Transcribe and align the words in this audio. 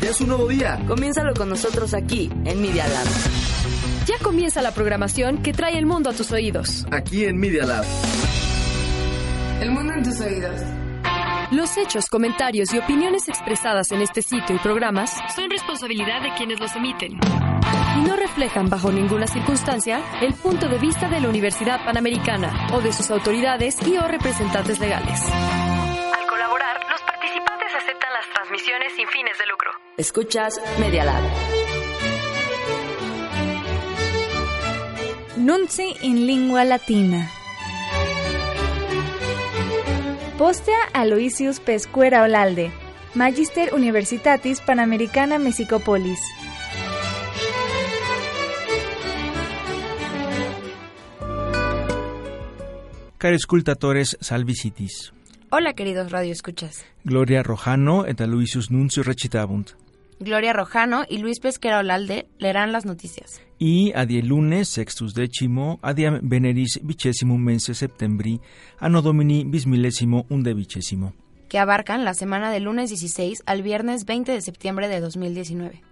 Ya 0.00 0.10
es 0.10 0.20
un 0.20 0.28
nuevo 0.28 0.46
día. 0.46 0.82
Comiénzalo 0.86 1.34
con 1.34 1.48
nosotros 1.48 1.94
aquí, 1.94 2.30
en 2.44 2.62
Media 2.62 2.86
Lab. 2.86 3.06
Ya 4.06 4.18
comienza 4.22 4.62
la 4.62 4.72
programación 4.72 5.42
que 5.42 5.52
trae 5.52 5.78
el 5.78 5.86
mundo 5.86 6.10
a 6.10 6.12
tus 6.12 6.32
oídos. 6.32 6.86
Aquí 6.90 7.24
en 7.24 7.36
Media 7.36 7.66
Lab. 7.66 7.84
El 9.60 9.70
mundo 9.72 9.92
en 9.94 10.02
tus 10.02 10.20
oídos. 10.20 10.60
Los 11.50 11.76
hechos, 11.78 12.06
comentarios 12.06 12.72
y 12.74 12.78
opiniones 12.78 13.28
expresadas 13.28 13.90
en 13.92 14.02
este 14.02 14.22
sitio 14.22 14.54
y 14.54 14.58
programas 14.58 15.16
son 15.34 15.50
responsabilidad 15.50 16.22
de 16.22 16.34
quienes 16.36 16.60
los 16.60 16.76
emiten 16.76 17.18
y 17.98 18.00
no 18.02 18.16
reflejan 18.16 18.68
bajo 18.68 18.92
ninguna 18.92 19.26
circunstancia 19.26 20.00
el 20.20 20.34
punto 20.34 20.68
de 20.68 20.78
vista 20.78 21.08
de 21.08 21.20
la 21.20 21.28
Universidad 21.28 21.84
Panamericana 21.84 22.68
o 22.72 22.80
de 22.80 22.92
sus 22.92 23.10
autoridades 23.10 23.76
y 23.86 23.96
o 23.96 24.06
representantes 24.06 24.78
legales. 24.78 25.22
Sin 28.96 29.08
fines 29.08 29.36
de 29.38 29.46
lucro. 29.46 29.70
Escuchas 29.96 30.60
Media 30.78 31.04
Lab. 31.04 31.22
Nunci 35.36 35.94
in 36.02 36.26
lingua 36.26 36.64
latina. 36.64 37.28
Postea 40.36 40.78
Aloysius 40.92 41.60
Pescuera 41.60 42.22
Olalde, 42.22 42.70
Magister 43.14 43.74
Universitatis 43.74 44.60
Panamericana 44.60 45.38
Mexicopolis. 45.38 46.20
Cari 53.18 53.38
scultatores 53.38 54.16
salvicitis. 54.20 55.12
Hola 55.50 55.72
queridos 55.72 56.12
radioescuchas. 56.12 56.84
Gloria 57.04 57.42
Rojano 57.42 58.04
et 58.04 58.20
Aloysius 58.20 58.70
Nuncio 58.70 59.02
recitabunt. 59.02 59.70
Gloria 60.20 60.52
Rojano 60.52 61.04
y 61.08 61.18
Luis 61.18 61.40
Pesquera 61.40 61.78
Olalde 61.78 62.28
leerán 62.38 62.70
las 62.70 62.84
noticias. 62.84 63.40
Y 63.58 63.92
a 63.94 64.04
die 64.04 64.22
lunes 64.22 64.68
sextus 64.68 65.14
decimo, 65.14 65.78
adiam 65.80 66.20
veneris 66.22 66.80
vicesimum 66.82 67.40
mense 67.42 67.72
septembri, 67.72 68.40
anno 68.78 69.00
domini 69.00 69.44
bismillesimo 69.44 70.26
undevicesimo. 70.28 71.14
que 71.48 71.58
abarcan 71.58 72.04
la 72.04 72.12
semana 72.12 72.50
del 72.50 72.64
lunes 72.64 72.90
16 72.90 73.42
al 73.46 73.62
viernes 73.62 74.04
20 74.04 74.32
de 74.32 74.42
septiembre 74.42 74.86
de 74.88 75.00
2019. 75.00 75.82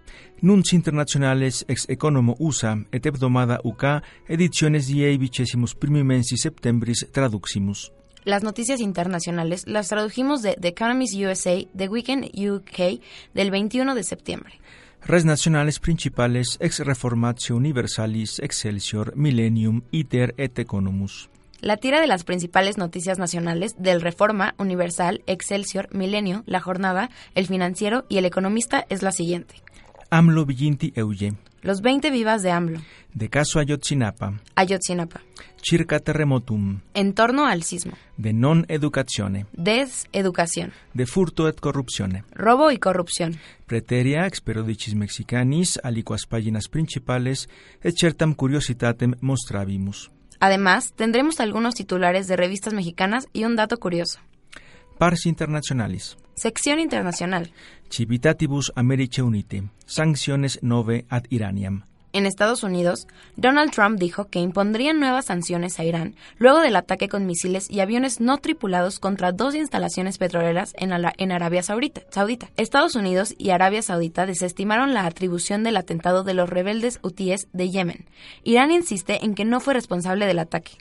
Nunci 0.41 0.75
internationales 0.75 1.65
ex 1.67 1.89
economo 1.89 2.35
USA 2.37 2.77
et 2.91 3.03
hebdomada 3.07 3.59
UK 3.63 4.03
ediciones 4.27 4.85
diei 4.85 5.17
vicesimus 5.17 5.73
primi 5.73 6.03
mensi 6.03 6.37
septembris 6.37 7.07
traduximus. 7.11 7.91
Las 8.27 8.43
noticias 8.43 8.81
internacionales 8.81 9.63
las 9.67 9.87
tradujimos 9.87 10.41
de 10.41 10.57
The 10.59 10.67
Economist 10.67 11.15
USA, 11.15 11.65
The 11.73 11.87
Weekend 11.87 12.25
UK, 12.35 13.01
del 13.33 13.51
21 13.51 13.95
de 13.95 14.03
septiembre. 14.03 14.59
Res 15.05 15.23
nationales 15.23 15.79
principales 15.79 16.57
ex 16.59 16.79
reformatio 16.79 17.55
universalis 17.55 18.39
excelsior 18.39 19.15
millennium 19.15 19.83
iter 19.91 20.35
et 20.35 20.59
economus. 20.59 21.29
La 21.61 21.77
tira 21.77 22.01
de 22.01 22.07
las 22.07 22.25
principales 22.25 22.77
noticias 22.77 23.17
nacionales 23.17 23.75
del 23.77 24.01
Reforma, 24.01 24.55
Universal, 24.57 25.23
Excelsior, 25.25 25.87
Milenio, 25.95 26.43
La 26.47 26.59
Jornada, 26.59 27.09
El 27.33 27.47
Financiero 27.47 28.05
y 28.09 28.17
El 28.17 28.25
Economista 28.25 28.85
es 28.89 29.03
la 29.03 29.13
siguiente. 29.13 29.55
AMLO 30.09 30.45
viginti 30.45 30.91
euge. 30.97 31.31
Los 31.67 31.81
20 31.81 32.11
vivas 32.11 32.43
de 32.43 32.51
AMLO. 32.51 32.79
De 33.13 33.27
caso 33.27 33.59
Ayotzinapa. 33.59 34.39
Ayotzinapa. 34.55 35.19
Circa 35.61 35.99
terremotum. 35.99 36.79
En 36.93 37.13
torno 37.13 37.45
al 37.45 37.63
sismo. 37.63 37.91
De 38.15 38.31
non 38.31 38.63
educatione. 38.69 39.47
Deseducación. 39.51 40.71
De 40.93 41.05
furto 41.05 41.49
et 41.49 41.59
corruptione. 41.59 42.23
Robo 42.31 42.71
y 42.71 42.77
corrupción. 42.77 43.35
Preteria 43.65 44.25
ex 44.27 44.39
periodicis 44.39 44.95
mexicanis 44.95 45.77
aliquas 45.83 46.25
páginas 46.25 46.69
principales 46.69 47.49
et 47.83 47.97
certam 47.99 48.33
curiositatem 48.33 49.15
mostravimus. 49.19 50.09
Además, 50.39 50.93
tendremos 50.95 51.41
algunos 51.41 51.75
titulares 51.75 52.29
de 52.29 52.37
revistas 52.37 52.73
mexicanas 52.73 53.27
y 53.33 53.43
un 53.43 53.57
dato 53.57 53.75
curioso. 53.75 54.21
Pars 54.97 55.25
internationalis. 55.25 56.15
Sección 56.37 56.79
internacional. 56.79 57.51
Civitatibus 57.89 58.71
Americe 58.75 59.23
Unite. 59.23 59.63
Sanciones 59.87 60.59
nove 60.61 61.07
ad 61.09 61.23
Iraniam. 61.31 61.83
En 62.13 62.27
Estados 62.27 62.61
Unidos, 62.61 63.07
Donald 63.37 63.71
Trump 63.71 63.97
dijo 63.97 64.25
que 64.25 64.37
impondría 64.37 64.93
nuevas 64.93 65.25
sanciones 65.25 65.79
a 65.79 65.83
Irán 65.83 66.13
luego 66.37 66.59
del 66.59 66.75
ataque 66.75 67.09
con 67.09 67.25
misiles 67.25 67.71
y 67.71 67.79
aviones 67.79 68.21
no 68.21 68.37
tripulados 68.37 68.99
contra 68.99 69.31
dos 69.31 69.55
instalaciones 69.55 70.19
petroleras 70.19 70.75
en, 70.77 70.91
en 70.91 71.31
Arabia 71.31 71.63
Saudita. 71.63 72.03
Saudita. 72.11 72.51
Estados 72.55 72.93
Unidos 72.93 73.33
y 73.39 73.49
Arabia 73.49 73.81
Saudita 73.81 74.27
desestimaron 74.27 74.93
la 74.93 75.07
atribución 75.07 75.63
del 75.63 75.75
atentado 75.75 76.23
de 76.23 76.35
los 76.35 76.47
rebeldes 76.47 76.99
hutíes 77.01 77.47
de 77.51 77.71
Yemen. 77.71 78.05
Irán 78.43 78.69
insiste 78.69 79.25
en 79.25 79.33
que 79.33 79.43
no 79.43 79.59
fue 79.59 79.73
responsable 79.73 80.27
del 80.27 80.37
ataque. 80.37 80.73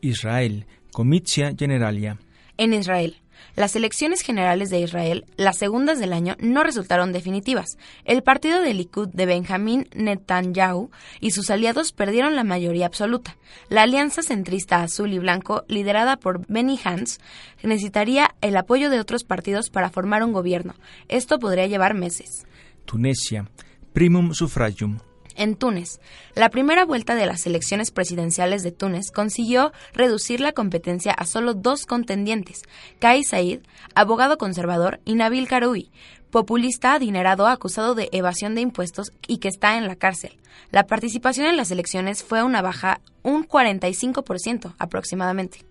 Israel. 0.00 0.64
Comitia 0.90 1.52
Generalia. 1.54 2.18
En 2.56 2.74
Israel, 2.74 3.16
las 3.56 3.76
elecciones 3.76 4.22
generales 4.22 4.70
de 4.70 4.80
Israel, 4.80 5.24
las 5.36 5.58
segundas 5.58 5.98
del 5.98 6.12
año, 6.12 6.36
no 6.40 6.62
resultaron 6.62 7.12
definitivas. 7.12 7.76
El 8.04 8.22
partido 8.22 8.60
de 8.60 8.74
Likud 8.74 9.08
de 9.08 9.26
Benjamín 9.26 9.88
Netanyahu 9.94 10.90
y 11.20 11.32
sus 11.32 11.50
aliados 11.50 11.92
perdieron 11.92 12.36
la 12.36 12.44
mayoría 12.44 12.86
absoluta. 12.86 13.36
La 13.68 13.82
alianza 13.82 14.22
centrista 14.22 14.82
azul 14.82 15.12
y 15.12 15.18
blanco, 15.18 15.64
liderada 15.68 16.16
por 16.16 16.46
Benny 16.46 16.78
Gantz, 16.82 17.18
necesitaría 17.62 18.34
el 18.40 18.56
apoyo 18.56 18.90
de 18.90 19.00
otros 19.00 19.24
partidos 19.24 19.70
para 19.70 19.90
formar 19.90 20.22
un 20.24 20.32
gobierno. 20.32 20.74
Esto 21.08 21.38
podría 21.38 21.66
llevar 21.66 21.94
meses. 21.94 22.46
Tunesia. 22.84 23.48
Primum 23.92 24.32
suffragium. 24.32 24.98
En 25.36 25.56
Túnez, 25.56 26.00
la 26.34 26.50
primera 26.50 26.84
vuelta 26.84 27.14
de 27.14 27.26
las 27.26 27.46
elecciones 27.46 27.90
presidenciales 27.90 28.62
de 28.62 28.72
Túnez 28.72 29.10
consiguió 29.10 29.72
reducir 29.92 30.40
la 30.40 30.52
competencia 30.52 31.12
a 31.12 31.26
solo 31.26 31.54
dos 31.54 31.86
contendientes, 31.86 32.62
Kais 32.98 33.28
Said, 33.28 33.60
abogado 33.94 34.38
conservador, 34.38 35.00
y 35.04 35.14
Nabil 35.14 35.48
Karoui, 35.48 35.90
populista 36.30 36.94
adinerado 36.94 37.46
acusado 37.46 37.94
de 37.94 38.08
evasión 38.12 38.54
de 38.54 38.62
impuestos 38.62 39.12
y 39.28 39.38
que 39.38 39.48
está 39.48 39.76
en 39.76 39.86
la 39.86 39.96
cárcel. 39.96 40.38
La 40.70 40.86
participación 40.86 41.46
en 41.46 41.56
las 41.56 41.70
elecciones 41.70 42.24
fue 42.24 42.42
una 42.42 42.62
baja 42.62 43.00
un 43.22 43.46
45% 43.46 44.74
aproximadamente. 44.78 45.64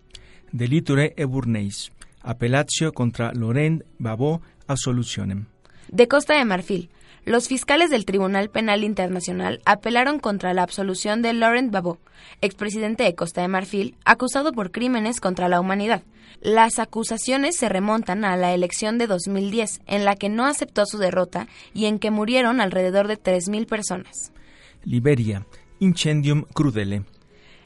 Deliture 0.51 1.13
eburneis. 1.17 1.91
Appellatio 2.21 2.93
contra 2.93 3.33
Laurent 3.33 3.83
Babot 3.97 4.41
absolutionem. 4.67 5.47
De 5.87 6.07
Costa 6.07 6.35
de 6.35 6.45
Marfil, 6.45 6.89
los 7.25 7.47
fiscales 7.47 7.89
del 7.89 8.05
Tribunal 8.05 8.49
Penal 8.49 8.83
Internacional 8.83 9.61
apelaron 9.65 10.19
contra 10.19 10.53
la 10.53 10.63
absolución 10.63 11.21
de 11.21 11.33
Laurent 11.33 11.69
Gbagbo, 11.69 11.99
expresidente 12.41 13.03
de 13.03 13.15
Costa 13.15 13.41
de 13.41 13.47
Marfil, 13.47 13.95
acusado 14.05 14.51
por 14.51 14.71
crímenes 14.71 15.19
contra 15.19 15.47
la 15.47 15.59
humanidad. 15.59 16.03
Las 16.41 16.79
acusaciones 16.79 17.55
se 17.55 17.69
remontan 17.69 18.25
a 18.25 18.35
la 18.35 18.53
elección 18.53 18.97
de 18.97 19.05
2010, 19.05 19.81
en 19.85 20.05
la 20.05 20.15
que 20.15 20.29
no 20.29 20.45
aceptó 20.45 20.87
su 20.87 20.97
derrota 20.97 21.47
y 21.73 21.85
en 21.85 21.99
que 21.99 22.09
murieron 22.09 22.59
alrededor 22.59 23.07
de 23.07 23.19
3.000 23.21 23.67
personas. 23.67 24.31
Liberia. 24.83 25.45
Incendium 25.79 26.45
crudele. 26.53 27.03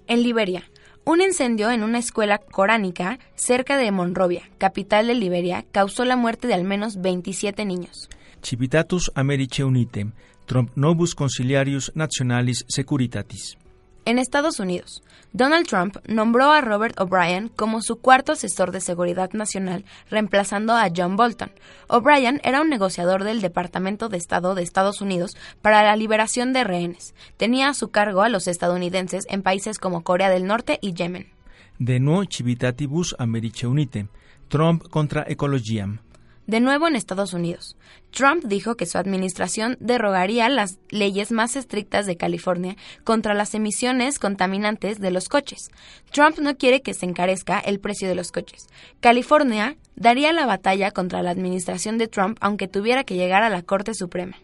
En 0.07 0.23
Liberia, 0.23 0.69
un 1.05 1.21
incendio 1.21 1.71
en 1.71 1.83
una 1.83 1.99
escuela 1.99 2.39
coránica 2.39 3.19
cerca 3.35 3.77
de 3.77 3.91
Monrovia, 3.91 4.49
capital 4.57 5.07
de 5.07 5.13
Liberia, 5.13 5.65
causó 5.71 6.03
la 6.03 6.15
muerte 6.15 6.47
de 6.47 6.55
al 6.55 6.63
menos 6.63 6.99
27 6.99 7.63
niños. 7.63 8.09
Civitatus 8.45 9.11
Americe 9.15 9.63
Unite. 9.63 10.05
Trump 10.45 10.69
novus 10.75 11.15
conciliarius 11.15 11.91
nationalis 11.95 12.63
securitatis. 12.67 13.57
En 14.05 14.19
Estados 14.19 14.59
Unidos, 14.59 15.01
Donald 15.33 15.65
Trump 15.65 15.97
nombró 16.07 16.51
a 16.51 16.61
Robert 16.61 16.99
O'Brien 16.99 17.49
como 17.49 17.81
su 17.81 17.95
cuarto 17.95 18.33
asesor 18.33 18.71
de 18.71 18.81
seguridad 18.81 19.31
nacional, 19.33 19.83
reemplazando 20.11 20.73
a 20.73 20.91
John 20.95 21.15
Bolton. 21.15 21.51
O'Brien 21.87 22.39
era 22.43 22.61
un 22.61 22.69
negociador 22.69 23.23
del 23.23 23.41
Departamento 23.41 24.07
de 24.07 24.17
Estado 24.17 24.53
de 24.53 24.61
Estados 24.61 25.01
Unidos 25.01 25.35
para 25.63 25.81
la 25.81 25.95
liberación 25.95 26.53
de 26.53 26.63
rehenes. 26.63 27.15
Tenía 27.37 27.69
a 27.69 27.73
su 27.73 27.89
cargo 27.89 28.21
a 28.21 28.29
los 28.29 28.47
estadounidenses 28.47 29.25
en 29.27 29.41
países 29.41 29.79
como 29.79 30.03
Corea 30.03 30.29
del 30.29 30.45
Norte 30.45 30.77
y 30.83 30.93
Yemen. 30.93 31.31
De 31.79 31.99
no 31.99 32.23
civitatibus 32.29 33.15
Americe 33.17 33.65
Unite. 33.65 34.07
Trump 34.49 34.87
contra 34.89 35.25
ecologiam. 35.27 36.04
De 36.47 36.59
nuevo 36.59 36.87
en 36.87 36.95
Estados 36.95 37.33
Unidos, 37.33 37.75
Trump 38.11 38.43
dijo 38.45 38.75
que 38.75 38.85
su 38.85 38.99
administración 38.99 39.77
derogaría 39.79 40.47
las 40.47 40.77
leyes 40.89 41.31
más 41.31 41.55
estrictas 41.55 42.05
de 42.05 42.17
California 42.17 42.75
contra 43.03 43.33
las 43.33 43.55
emisiones 43.55 44.19
contaminantes 44.19 44.99
de 44.99 45.09
los 45.09 45.27
coches. 45.27 45.71
Trump 46.11 46.37
no 46.37 46.55
quiere 46.55 46.81
que 46.81 46.93
se 46.93 47.07
encarezca 47.07 47.59
el 47.59 47.79
precio 47.79 48.07
de 48.07 48.15
los 48.15 48.31
coches. 48.31 48.67
California 48.99 49.75
daría 49.95 50.33
la 50.33 50.45
batalla 50.45 50.91
contra 50.91 51.23
la 51.23 51.31
administración 51.31 51.97
de 51.97 52.07
Trump 52.07 52.37
aunque 52.41 52.67
tuviera 52.67 53.03
que 53.03 53.15
llegar 53.15 53.41
a 53.41 53.49
la 53.49 53.63
Corte 53.63 53.95
Suprema. 53.95 54.37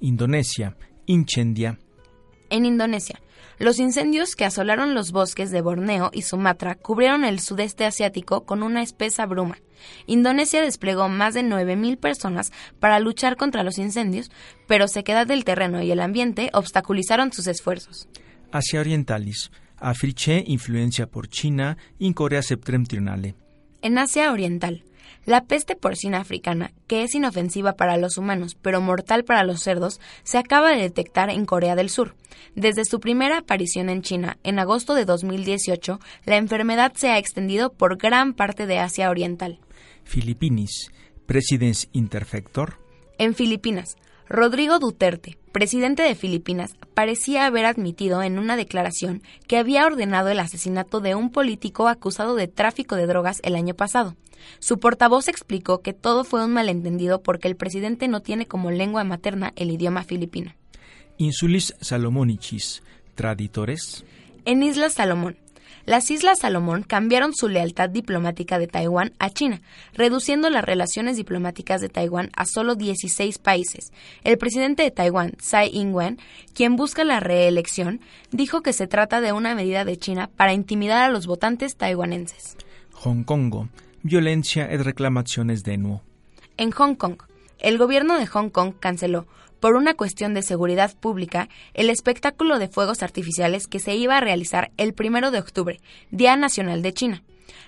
Indonesia. 0.00 0.76
Incendia. 1.06 1.78
En 2.50 2.64
Indonesia, 2.64 3.20
los 3.58 3.78
incendios 3.78 4.34
que 4.34 4.44
asolaron 4.44 4.94
los 4.94 5.12
bosques 5.12 5.50
de 5.50 5.60
Borneo 5.60 6.10
y 6.12 6.22
Sumatra 6.22 6.74
cubrieron 6.74 7.24
el 7.24 7.40
sudeste 7.40 7.84
asiático 7.84 8.44
con 8.44 8.62
una 8.62 8.82
espesa 8.82 9.26
bruma. 9.26 9.58
Indonesia 10.06 10.60
desplegó 10.60 11.08
más 11.08 11.34
de 11.34 11.42
9.000 11.42 11.98
personas 11.98 12.52
para 12.80 13.00
luchar 13.00 13.36
contra 13.36 13.62
los 13.62 13.78
incendios, 13.78 14.30
pero 14.66 14.88
sequedad 14.88 15.26
del 15.26 15.44
terreno 15.44 15.82
y 15.82 15.90
el 15.90 16.00
ambiente 16.00 16.50
obstaculizaron 16.52 17.32
sus 17.32 17.46
esfuerzos. 17.46 18.08
Asia 18.50 18.80
Orientalis. 18.80 19.50
Afriche 19.80 20.42
influencia 20.46 21.06
por 21.06 21.28
China 21.28 21.76
en 22.00 22.12
Corea 22.12 22.42
septentrional. 22.42 23.36
En 23.80 23.98
Asia 23.98 24.32
Oriental, 24.32 24.82
la 25.28 25.44
peste 25.44 25.76
porcina 25.76 26.20
africana, 26.20 26.72
que 26.86 27.02
es 27.02 27.14
inofensiva 27.14 27.74
para 27.74 27.98
los 27.98 28.16
humanos 28.16 28.56
pero 28.62 28.80
mortal 28.80 29.24
para 29.24 29.44
los 29.44 29.60
cerdos, 29.60 30.00
se 30.22 30.38
acaba 30.38 30.70
de 30.70 30.80
detectar 30.80 31.28
en 31.28 31.44
Corea 31.44 31.76
del 31.76 31.90
Sur. 31.90 32.16
Desde 32.54 32.86
su 32.86 32.98
primera 32.98 33.36
aparición 33.36 33.90
en 33.90 34.00
China, 34.00 34.38
en 34.42 34.58
agosto 34.58 34.94
de 34.94 35.04
2018, 35.04 36.00
la 36.24 36.38
enfermedad 36.38 36.94
se 36.96 37.10
ha 37.10 37.18
extendido 37.18 37.70
por 37.74 37.98
gran 37.98 38.32
parte 38.32 38.66
de 38.66 38.78
Asia 38.78 39.10
Oriental. 39.10 39.60
Filipinis. 40.02 40.90
Presidens 41.26 41.90
Interfector. 41.92 42.78
En 43.18 43.34
Filipinas, 43.34 43.98
Rodrigo 44.30 44.78
Duterte, 44.78 45.36
presidente 45.58 46.04
de 46.04 46.14
Filipinas, 46.14 46.76
parecía 46.94 47.44
haber 47.44 47.66
admitido 47.66 48.22
en 48.22 48.38
una 48.38 48.56
declaración 48.56 49.24
que 49.48 49.56
había 49.56 49.86
ordenado 49.86 50.28
el 50.28 50.38
asesinato 50.38 51.00
de 51.00 51.16
un 51.16 51.30
político 51.30 51.88
acusado 51.88 52.36
de 52.36 52.46
tráfico 52.46 52.94
de 52.94 53.08
drogas 53.08 53.40
el 53.42 53.56
año 53.56 53.74
pasado. 53.74 54.14
Su 54.60 54.78
portavoz 54.78 55.26
explicó 55.26 55.82
que 55.82 55.92
todo 55.92 56.22
fue 56.22 56.44
un 56.44 56.52
malentendido 56.52 57.24
porque 57.24 57.48
el 57.48 57.56
presidente 57.56 58.06
no 58.06 58.22
tiene 58.22 58.46
como 58.46 58.70
lengua 58.70 59.02
materna 59.02 59.52
el 59.56 59.72
idioma 59.72 60.04
filipino. 60.04 60.54
Insulis 61.16 61.74
Salomonicis. 61.80 62.84
Traditores. 63.16 64.04
En 64.44 64.62
Islas 64.62 64.92
Salomón, 64.92 65.38
las 65.84 66.10
Islas 66.10 66.40
Salomón 66.40 66.82
cambiaron 66.82 67.34
su 67.34 67.48
lealtad 67.48 67.88
diplomática 67.90 68.58
de 68.58 68.66
Taiwán 68.66 69.12
a 69.18 69.30
China, 69.30 69.60
reduciendo 69.94 70.50
las 70.50 70.64
relaciones 70.64 71.16
diplomáticas 71.16 71.80
de 71.80 71.88
Taiwán 71.88 72.30
a 72.36 72.44
solo 72.44 72.74
16 72.74 73.38
países. 73.38 73.92
El 74.24 74.38
presidente 74.38 74.82
de 74.82 74.90
Taiwán, 74.90 75.32
Tsai 75.32 75.70
Ing-wen, 75.72 76.18
quien 76.54 76.76
busca 76.76 77.04
la 77.04 77.20
reelección, 77.20 78.00
dijo 78.30 78.60
que 78.62 78.72
se 78.72 78.86
trata 78.86 79.20
de 79.20 79.32
una 79.32 79.54
medida 79.54 79.84
de 79.84 79.96
China 79.96 80.30
para 80.36 80.52
intimidar 80.52 81.02
a 81.02 81.10
los 81.10 81.26
votantes 81.26 81.76
taiwanenses. 81.76 82.56
Hong 82.92 83.22
Kong. 83.24 83.68
Violencia 84.02 84.72
y 84.72 84.76
reclamaciones 84.76 85.64
de 85.64 85.76
nuevo. 85.76 86.02
En 86.56 86.70
Hong 86.70 86.94
Kong, 86.94 87.16
el 87.58 87.78
gobierno 87.78 88.18
de 88.18 88.26
Hong 88.26 88.50
Kong 88.50 88.74
canceló 88.78 89.26
por 89.60 89.74
una 89.74 89.94
cuestión 89.94 90.34
de 90.34 90.42
seguridad 90.42 90.94
pública, 90.96 91.48
el 91.74 91.90
espectáculo 91.90 92.58
de 92.58 92.68
fuegos 92.68 93.02
artificiales 93.02 93.66
que 93.66 93.78
se 93.78 93.94
iba 93.94 94.16
a 94.16 94.20
realizar 94.20 94.70
el 94.76 94.94
primero 94.94 95.30
de 95.30 95.38
octubre, 95.38 95.80
Día 96.10 96.36
Nacional 96.36 96.82
de 96.82 96.92
China. 96.92 97.22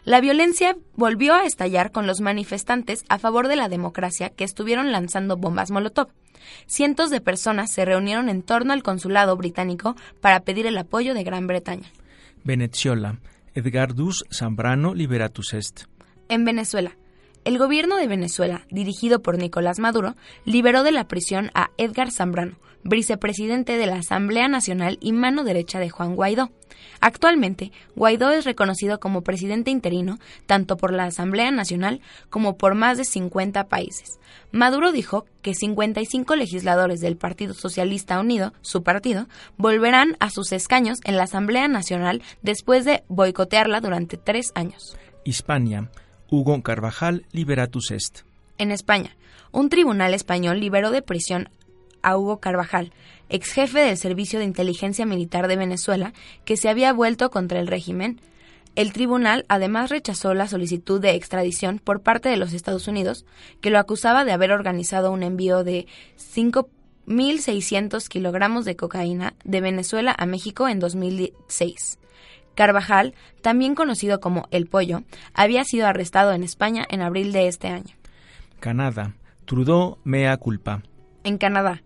La 0.04 0.20
violencia 0.20 0.76
volvió 0.96 1.34
a 1.34 1.44
estallar 1.44 1.92
con 1.92 2.06
los 2.06 2.20
manifestantes 2.20 3.04
a 3.08 3.18
favor 3.18 3.48
de 3.48 3.56
la 3.56 3.68
democracia 3.68 4.30
que 4.30 4.44
estuvieron 4.44 4.92
lanzando 4.92 5.36
bombas 5.36 5.70
Molotov. 5.70 6.08
Cientos 6.66 7.10
de 7.10 7.20
personas 7.20 7.70
se 7.70 7.84
reunieron 7.84 8.28
en 8.28 8.42
torno 8.42 8.72
al 8.72 8.82
consulado 8.82 9.36
británico 9.36 9.96
para 10.20 10.40
pedir 10.40 10.66
el 10.66 10.78
apoyo 10.78 11.14
de 11.14 11.24
Gran 11.24 11.46
Bretaña. 11.46 11.88
Venezuela. 12.44 13.18
Edgardus 13.54 14.24
Zambrano 14.32 14.94
Liberatus 14.94 15.54
Est. 15.54 15.84
En 16.28 16.44
Venezuela, 16.44 16.96
el 17.44 17.58
gobierno 17.58 17.96
de 17.96 18.06
Venezuela, 18.06 18.66
dirigido 18.70 19.22
por 19.22 19.38
Nicolás 19.38 19.78
Maduro, 19.78 20.14
liberó 20.44 20.82
de 20.82 20.92
la 20.92 21.08
prisión 21.08 21.50
a 21.54 21.70
Edgar 21.78 22.10
Zambrano, 22.10 22.56
vicepresidente 22.82 23.76
de 23.76 23.86
la 23.86 23.96
Asamblea 23.96 24.48
Nacional 24.48 24.98
y 25.00 25.12
mano 25.12 25.44
derecha 25.44 25.78
de 25.78 25.90
Juan 25.90 26.16
Guaidó. 26.16 26.50
Actualmente, 27.00 27.72
Guaidó 27.96 28.30
es 28.30 28.44
reconocido 28.44 29.00
como 29.00 29.22
presidente 29.22 29.70
interino 29.70 30.18
tanto 30.46 30.76
por 30.76 30.92
la 30.92 31.04
Asamblea 31.04 31.50
Nacional 31.50 32.00
como 32.28 32.56
por 32.56 32.74
más 32.74 32.98
de 32.98 33.04
50 33.04 33.68
países. 33.68 34.18
Maduro 34.52 34.92
dijo 34.92 35.24
que 35.42 35.54
55 35.54 36.36
legisladores 36.36 37.00
del 37.00 37.16
Partido 37.16 37.54
Socialista 37.54 38.20
Unido, 38.20 38.52
su 38.60 38.82
partido, 38.82 39.28
volverán 39.56 40.16
a 40.20 40.30
sus 40.30 40.52
escaños 40.52 40.98
en 41.04 41.16
la 41.16 41.24
Asamblea 41.24 41.68
Nacional 41.68 42.22
después 42.42 42.84
de 42.84 43.02
boicotearla 43.08 43.80
durante 43.80 44.16
tres 44.16 44.52
años. 44.54 44.96
Hispania. 45.24 45.90
Hugo 46.30 46.62
Carvajal 46.62 47.26
Liberatus 47.32 47.90
Est. 47.90 48.20
En 48.56 48.70
España, 48.70 49.16
un 49.50 49.68
tribunal 49.68 50.14
español 50.14 50.60
liberó 50.60 50.92
de 50.92 51.02
prisión 51.02 51.48
a 52.02 52.16
Hugo 52.16 52.38
Carvajal, 52.38 52.92
ex 53.28 53.50
jefe 53.52 53.80
del 53.80 53.96
Servicio 53.96 54.38
de 54.38 54.44
Inteligencia 54.44 55.06
Militar 55.06 55.48
de 55.48 55.56
Venezuela, 55.56 56.12
que 56.44 56.56
se 56.56 56.68
había 56.68 56.92
vuelto 56.92 57.30
contra 57.30 57.58
el 57.58 57.66
régimen. 57.66 58.20
El 58.76 58.92
tribunal 58.92 59.44
además 59.48 59.90
rechazó 59.90 60.32
la 60.34 60.46
solicitud 60.46 61.00
de 61.00 61.16
extradición 61.16 61.80
por 61.80 62.00
parte 62.00 62.28
de 62.28 62.36
los 62.36 62.52
Estados 62.52 62.86
Unidos, 62.86 63.26
que 63.60 63.70
lo 63.70 63.80
acusaba 63.80 64.24
de 64.24 64.30
haber 64.30 64.52
organizado 64.52 65.10
un 65.10 65.24
envío 65.24 65.64
de 65.64 65.88
5.600 66.16 68.06
kilogramos 68.06 68.64
de 68.64 68.76
cocaína 68.76 69.34
de 69.42 69.60
Venezuela 69.60 70.14
a 70.16 70.26
México 70.26 70.68
en 70.68 70.78
2006. 70.78 71.98
Carvajal, 72.60 73.14
también 73.40 73.74
conocido 73.74 74.20
como 74.20 74.46
El 74.50 74.66
Pollo, 74.66 75.00
había 75.32 75.64
sido 75.64 75.86
arrestado 75.86 76.34
en 76.34 76.42
España 76.42 76.84
en 76.90 77.00
abril 77.00 77.32
de 77.32 77.48
este 77.48 77.68
año. 77.68 77.94
Canadá. 78.58 79.14
Trudeau 79.46 79.96
mea 80.04 80.36
culpa. 80.36 80.82
En 81.24 81.38
Canadá. 81.38 81.82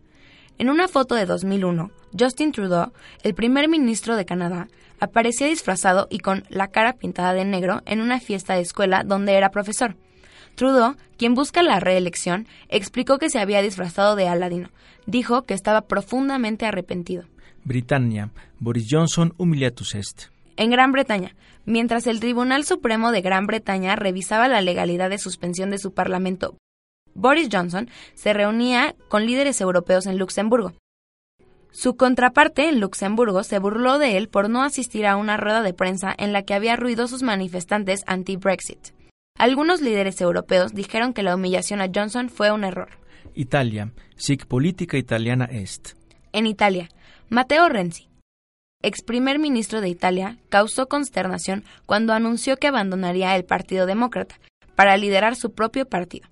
En 0.59 0.71
una 0.71 0.89
foto 0.89 1.15
de 1.15 1.27
2001, 1.27 1.93
Justin 2.19 2.51
Trudeau, 2.51 2.93
el 3.23 3.35
primer 3.35 3.69
ministro 3.69 4.17
de 4.17 4.25
Canadá, 4.25 4.67
aparecía 4.99 5.47
disfrazado 5.47 6.09
y 6.11 6.19
con 6.19 6.43
la 6.49 6.67
cara 6.67 6.95
pintada 6.95 7.35
de 7.35 7.45
negro 7.45 7.81
en 7.87 8.01
una 8.01 8.19
fiesta 8.19 8.55
de 8.55 8.63
escuela 8.63 9.05
donde 9.05 9.35
era 9.35 9.53
profesor. 9.53 9.95
Trudeau, 10.57 10.97
quien 11.17 11.37
busca 11.37 11.63
la 11.63 11.79
reelección, 11.79 12.49
explicó 12.69 13.19
que 13.19 13.31
se 13.31 13.39
había 13.39 13.63
disfrazado 13.63 14.17
de 14.17 14.27
Aladino. 14.27 14.71
Dijo 15.07 15.43
que 15.43 15.55
estaba 15.55 15.83
profundamente 15.83 16.67
arrepentido. 16.67 17.27
Britannia. 17.63 18.31
Boris 18.59 18.89
Johnson 18.91 19.35
humiliatus 19.39 19.95
est. 19.95 20.34
En 20.57 20.71
Gran 20.71 20.93
Bretaña, 20.93 21.35
mientras 21.65 22.07
el 22.07 22.21
Tribunal 22.21 22.65
Supremo 22.65 23.11
de 23.11 23.23
Gran 23.23 23.47
Bretaña 23.47 23.97
revisaba 23.97 24.47
la 24.49 24.61
legalidad 24.61 25.11
de 25.11 25.19
suspensión 25.19 25.71
de 25.71 25.79
su 25.79 25.93
Parlamento, 25.93 26.57
Boris 27.15 27.49
Johnson 27.51 27.89
se 28.15 28.33
reunía 28.33 28.95
con 29.09 29.27
líderes 29.27 29.61
europeos 29.61 30.07
en 30.07 30.19
Luxemburgo. 30.19 30.73
Su 31.71 31.97
contraparte 31.97 32.69
en 32.69 32.79
Luxemburgo 32.79 33.43
se 33.43 33.59
burló 33.59 33.99
de 33.99 34.17
él 34.17 34.29
por 34.29 34.49
no 34.49 34.63
asistir 34.63 35.07
a 35.07 35.17
una 35.17 35.37
rueda 35.37 35.63
de 35.63 35.75
prensa 35.75 36.15
en 36.17 36.33
la 36.33 36.43
que 36.43 36.55
había 36.55 36.77
ruidosos 36.77 37.23
manifestantes 37.25 38.05
anti-Brexit. 38.07 38.91
Algunos 39.37 39.81
líderes 39.81 40.21
europeos 40.21 40.73
dijeron 40.73 41.13
que 41.13 41.25
la 41.25 41.35
humillación 41.35 41.81
a 41.81 41.89
Johnson 41.93 42.29
fue 42.29 42.53
un 42.53 42.63
error. 42.63 42.91
Italia. 43.35 43.91
Sic 44.15 44.47
política 44.47 44.97
italiana 44.97 45.47
est. 45.47 45.97
En 46.33 46.47
Italia, 46.47 46.89
Matteo 47.29 47.69
Renzi, 47.69 48.09
ex 48.85 49.03
primer 49.03 49.39
ministro 49.39 49.81
de 49.81 49.89
Italia, 49.89 50.39
causó 50.49 50.87
consternación 50.87 51.65
cuando 51.87 52.13
anunció 52.13 52.57
que 52.57 52.69
abandonaría 52.69 53.35
el 53.37 53.45
Partido 53.45 53.87
Demócrata 53.87 54.37
para 54.75 54.97
liderar 54.97 55.37
su 55.37 55.53
propio 55.53 55.87
partido. 55.87 56.29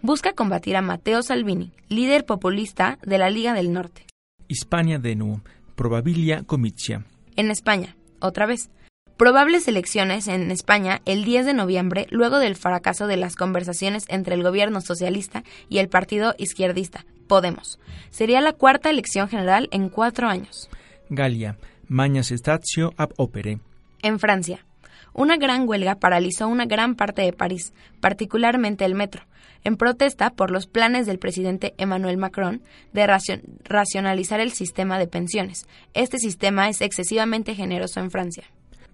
Busca 0.00 0.32
combatir 0.32 0.76
a 0.76 0.82
Matteo 0.82 1.22
Salvini, 1.22 1.72
líder 1.88 2.24
populista 2.24 2.98
de 3.02 3.18
la 3.18 3.30
Liga 3.30 3.54
del 3.54 3.72
Norte. 3.72 4.06
Hispania 4.48 4.98
de 4.98 5.14
nu. 5.14 5.40
Probabilia 5.76 6.42
comitia. 6.42 7.04
En 7.36 7.50
España, 7.50 7.96
otra 8.20 8.46
vez. 8.46 8.70
Probables 9.16 9.68
elecciones 9.68 10.26
en 10.26 10.50
España 10.50 11.00
el 11.04 11.24
10 11.24 11.46
de 11.46 11.54
noviembre 11.54 12.06
luego 12.10 12.38
del 12.38 12.56
fracaso 12.56 13.06
de 13.06 13.16
las 13.16 13.36
conversaciones 13.36 14.04
entre 14.08 14.34
el 14.34 14.42
gobierno 14.42 14.80
socialista 14.80 15.44
y 15.68 15.78
el 15.78 15.88
partido 15.88 16.34
izquierdista, 16.38 17.04
Podemos. 17.28 17.78
Sería 18.10 18.40
la 18.40 18.52
cuarta 18.52 18.90
elección 18.90 19.28
general 19.28 19.68
en 19.70 19.88
cuatro 19.88 20.28
años. 20.28 20.68
Galia. 21.08 21.56
Magnas 21.92 22.28
Statio 22.28 22.94
ab 22.96 23.12
opere. 23.16 23.60
En 24.02 24.18
Francia, 24.18 24.64
una 25.12 25.36
gran 25.36 25.68
huelga 25.68 25.96
paralizó 25.96 26.48
una 26.48 26.64
gran 26.64 26.96
parte 26.96 27.22
de 27.22 27.32
París, 27.32 27.72
particularmente 28.00 28.84
el 28.84 28.94
metro, 28.94 29.22
en 29.62 29.76
protesta 29.76 30.30
por 30.30 30.50
los 30.50 30.66
planes 30.66 31.06
del 31.06 31.18
presidente 31.18 31.74
Emmanuel 31.76 32.16
Macron 32.16 32.62
de 32.92 33.06
racionalizar 33.64 34.40
el 34.40 34.52
sistema 34.52 34.98
de 34.98 35.06
pensiones. 35.06 35.66
Este 35.94 36.18
sistema 36.18 36.68
es 36.68 36.80
excesivamente 36.80 37.54
generoso 37.54 38.00
en 38.00 38.10
Francia. 38.10 38.44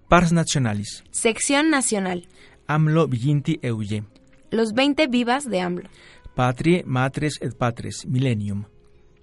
Pars 0.09 0.31
Nationalis. 0.31 1.03
Sección 1.11 1.69
Nacional. 1.69 2.27
AMLO 2.67 3.07
Viginti 3.07 3.59
Euge. 3.61 4.03
Los 4.51 4.73
20 4.73 5.07
vivas 5.07 5.49
de 5.49 5.61
AMLO. 5.61 5.89
Patrie, 6.35 6.83
matres 6.85 7.37
et 7.41 7.55
patres, 7.55 8.05
millennium. 8.05 8.65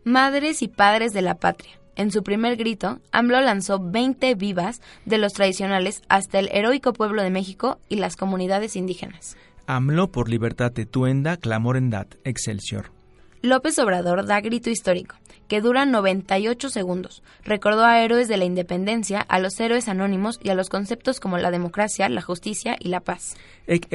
Madres 0.05 0.63
y 0.63 0.69
padres 0.69 1.13
de 1.13 1.23
la 1.23 1.35
patria. 1.35 1.73
En 1.97 2.11
su 2.11 2.23
primer 2.23 2.57
grito, 2.57 3.01
AMLO 3.11 3.41
lanzó 3.41 3.81
20 3.81 4.35
vivas 4.35 4.83
de 5.07 5.17
los 5.17 5.33
tradicionales 5.33 6.03
hasta 6.09 6.39
el 6.39 6.51
heroico 6.53 6.93
pueblo 6.93 7.23
de 7.23 7.31
México 7.31 7.79
y 7.89 7.97
las 7.97 8.17
comunidades 8.17 8.77
indígenas. 8.77 9.37
AMLO 9.67 10.13
por 10.13 10.29
libertad 10.29 10.73
tuenda 10.91 11.39
clamorendat, 11.39 12.15
excelsior. 12.25 12.93
López 13.41 13.79
Obrador 13.79 14.27
da 14.27 14.41
grito 14.41 14.71
histórico, 14.71 15.17
que 15.49 15.61
dura 15.61 15.87
98 15.87 16.69
segundos. 16.69 17.23
Recordó 17.45 17.85
a 17.85 18.03
héroes 18.03 18.29
de 18.29 18.37
la 18.37 18.45
independencia, 18.45 19.21
a 19.21 19.39
los 19.39 19.59
héroes 19.59 19.89
anónimos 19.89 20.39
y 20.43 20.51
a 20.51 20.55
los 20.55 20.69
conceptos 20.69 21.19
como 21.19 21.39
la 21.39 21.51
democracia, 21.51 22.09
la 22.09 22.23
justicia 22.23 22.77
y 22.79 22.89
la 22.89 23.01
paz. 23.01 23.37
Ec. 23.67 23.89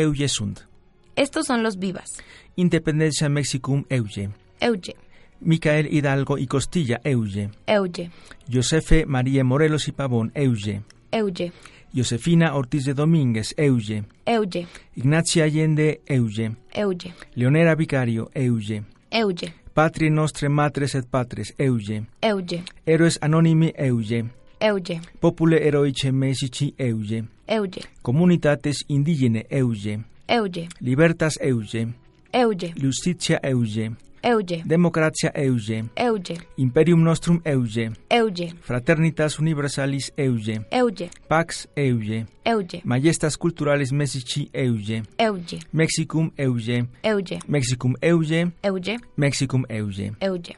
Estos 1.16 1.46
son 1.46 1.62
los 1.62 1.78
vivas. 1.78 2.10
Independencia 2.56 3.30
Mexicum 3.30 3.86
euge. 3.90 4.30
Euge, 4.60 4.96
Micael 5.42 5.92
Hidalgo 5.92 6.38
y 6.38 6.48
Costilla 6.48 7.02
euge. 7.04 7.50
Euge, 7.68 8.10
Josefe 8.52 9.06
María 9.06 9.44
Morelos 9.44 9.88
y 9.88 9.92
Pavón 9.92 10.32
euge. 10.36 10.82
Euge, 11.12 11.52
Josefina 11.94 12.56
Ortiz 12.56 12.86
de 12.86 12.94
Domínguez 12.94 13.54
euge. 13.58 14.04
Euge, 14.26 14.68
Ignacia 14.96 15.44
Allende 15.46 16.02
euge. 16.06 16.52
Euge, 16.74 17.14
Leonera 17.36 17.76
Vicario 17.76 18.30
euge. 18.34 18.84
Euge, 19.12 19.54
Patrie 19.74 20.10
nostre 20.10 20.48
matres 20.50 20.96
et 20.96 21.06
patres 21.10 21.54
euge. 21.58 22.04
Euge, 22.22 22.64
Héroes 22.86 23.18
anonimi 23.22 23.74
euge. 23.78 24.26
Euge, 24.60 25.02
Popule 25.20 25.58
eroice 25.66 26.12
mesici 26.12 26.74
euge. 26.78 27.24
Euge, 27.48 27.82
Comunitates 28.02 28.86
indigene 28.88 29.46
euge. 29.50 30.00
Euge, 30.30 30.70
Libertas 30.80 31.38
euge. 31.42 31.88
Euge, 32.34 32.74
Justitia 32.78 33.40
euge. 33.44 33.92
Euge, 34.24 34.62
Democratia 34.64 35.32
euge. 35.36 35.84
Euge, 35.96 36.38
Imperium 36.58 37.02
nostrum 37.02 37.42
euge. 37.44 37.92
Euge, 38.10 38.54
Fraternitas 38.62 39.40
universalis 39.40 40.12
euge. 40.16 40.62
Euge, 40.72 41.10
Pax 41.28 41.68
euge. 41.76 42.28
Euge, 42.46 42.82
Majestas 42.84 43.36
culturales 43.36 43.92
mesici 43.92 44.50
euge. 44.54 45.02
Euge, 45.18 45.60
Mexicum 45.74 46.32
euge. 46.38 46.88
Euge, 47.04 47.40
Mexicum 47.48 47.96
euge. 48.02 48.52
Euge, 48.64 49.00
Mexicum 49.18 49.66
euge. 49.70 50.12
Euge. 50.22 50.56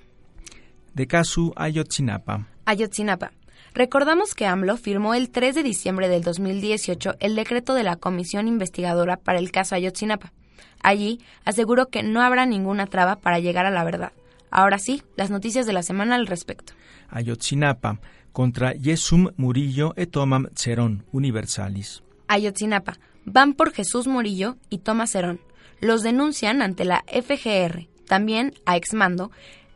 De 0.93 1.05
casu 1.05 1.53
Ayotzinapa. 1.55 2.46
Ayotzinapa. 2.65 3.32
Recordamos 3.74 4.36
que 4.36 4.46
AMLO 4.46 4.75
firmó 4.77 5.13
el 5.13 5.32
3 5.32 5.55
de 5.55 5.63
diciembre 5.63 6.10
del 6.10 6.22
2018 6.22 7.15
el 7.20 7.36
decreto 7.36 7.74
de 7.74 7.84
la 7.84 7.96
Comisión 7.96 8.48
Investigadora 8.48 9.17
para 9.17 9.39
el 9.39 9.51
caso 9.51 9.74
Ayotzinapa. 9.75 10.34
Allí 10.82 11.20
aseguró 11.46 11.88
que 11.88 12.03
no 12.03 12.22
habrá 12.22 12.46
ninguna 12.46 12.88
traba 12.88 13.17
para 13.17 13.39
llegar 13.39 13.65
a 13.65 13.72
la 13.72 13.84
verdad. 13.84 14.12
Ahora 14.51 14.77
sí, 14.77 15.01
las 15.15 15.32
noticias 15.32 15.65
de 15.65 15.74
la 15.74 15.84
semana 15.84 16.15
al 16.15 16.27
respecto. 16.27 16.74
Ayotzinapa. 17.10 18.00
Contra 18.32 18.74
Yesum 18.74 19.29
Murillo 19.38 19.93
et 19.96 20.10
Tomam 20.10 20.48
Cerón 20.55 21.05
Universalis. 21.12 22.03
Ayotzinapa. 22.27 22.98
Van 23.25 23.53
por 23.53 23.72
Jesús 23.72 24.08
Murillo 24.08 24.58
y 24.70 24.79
Tomás 24.79 25.15
Herón. 25.15 25.39
Los 25.79 26.03
denuncian 26.03 26.62
ante 26.62 26.86
la 26.86 27.03
FGR. 27.08 27.88
También 28.08 28.53
a 28.65 28.75
Exmando. 28.75 29.32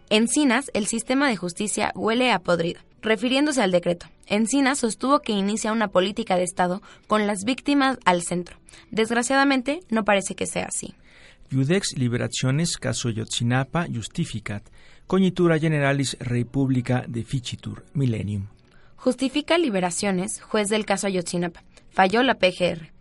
Encinas, 0.09 0.71
el 0.73 0.87
sistema 0.87 1.27
de 1.27 1.35
justicia 1.35 1.91
huele 1.93 2.31
a 2.31 2.39
podrido. 2.39 2.79
Refiriéndose 3.01 3.61
al 3.61 3.71
decreto, 3.71 4.05
Encinas 4.25 4.79
sostuvo 4.79 5.19
que 5.19 5.33
inicia 5.33 5.73
una 5.73 5.89
política 5.89 6.37
de 6.37 6.43
Estado 6.43 6.81
con 7.07 7.27
las 7.27 7.43
víctimas 7.43 7.99
al 8.05 8.21
centro. 8.21 8.57
Desgraciadamente, 8.89 9.81
no 9.89 10.05
parece 10.05 10.33
que 10.33 10.45
sea 10.47 10.67
así. 10.67 10.95
Judex 11.51 11.97
liberationes 11.97 12.77
caso 12.77 13.09
Ayotzinapa 13.09 13.85
justificat. 13.93 14.63
Cognitura 15.07 15.59
generalis 15.59 16.17
republica 16.19 17.03
deficitur 17.07 17.83
millennium. 17.93 18.47
Justifica 18.95 19.57
liberaciones, 19.57 20.41
juez 20.41 20.69
del 20.69 20.85
caso 20.85 21.07
Ayotzinapa. 21.07 21.63
Falló 21.89 22.23
la 22.23 22.35
PGR. 22.35 22.91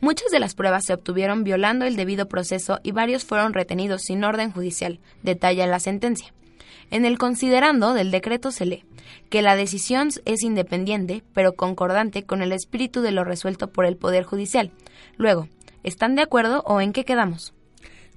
Muchas 0.00 0.30
de 0.30 0.38
las 0.38 0.54
pruebas 0.54 0.84
se 0.84 0.94
obtuvieron 0.94 1.42
violando 1.42 1.86
el 1.86 1.96
debido 1.96 2.28
proceso 2.28 2.78
y 2.84 2.92
varios 2.92 3.24
fueron 3.24 3.52
retenidos 3.52 4.02
sin 4.02 4.22
orden 4.22 4.52
judicial, 4.52 5.00
detalla 5.22 5.66
la 5.66 5.80
sentencia. 5.80 6.32
En 6.92 7.06
el 7.06 7.16
considerando 7.16 7.94
del 7.94 8.10
decreto 8.10 8.50
se 8.50 8.66
lee 8.66 8.84
que 9.30 9.40
la 9.40 9.56
decisión 9.56 10.10
es 10.26 10.42
independiente, 10.42 11.22
pero 11.32 11.54
concordante 11.54 12.24
con 12.24 12.42
el 12.42 12.52
espíritu 12.52 13.00
de 13.00 13.12
lo 13.12 13.24
resuelto 13.24 13.72
por 13.72 13.86
el 13.86 13.96
Poder 13.96 14.24
Judicial. 14.24 14.72
Luego, 15.16 15.48
¿están 15.84 16.16
de 16.16 16.22
acuerdo 16.22 16.62
o 16.66 16.82
en 16.82 16.92
qué 16.92 17.06
quedamos? 17.06 17.54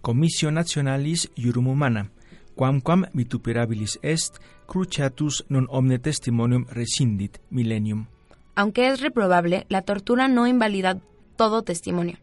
Comissio 0.01 0.51
nationalis 0.51 1.31
iurum 1.37 1.69
humana, 1.69 2.11
quamquam 2.55 3.05
vituperabilis 3.13 3.97
est, 4.01 4.39
cruciatus 4.67 5.45
non 5.47 5.71
omne 5.71 5.97
testimonium 5.97 6.67
rescindit 6.67 7.39
millennium. 7.49 8.07
Aunque 8.55 8.89
es 8.89 8.99
reprobable, 8.99 9.65
la 9.69 9.83
tortura 9.83 10.27
no 10.27 10.47
invalida 10.47 10.99
todo 11.37 11.63
testimonio. 11.63 12.17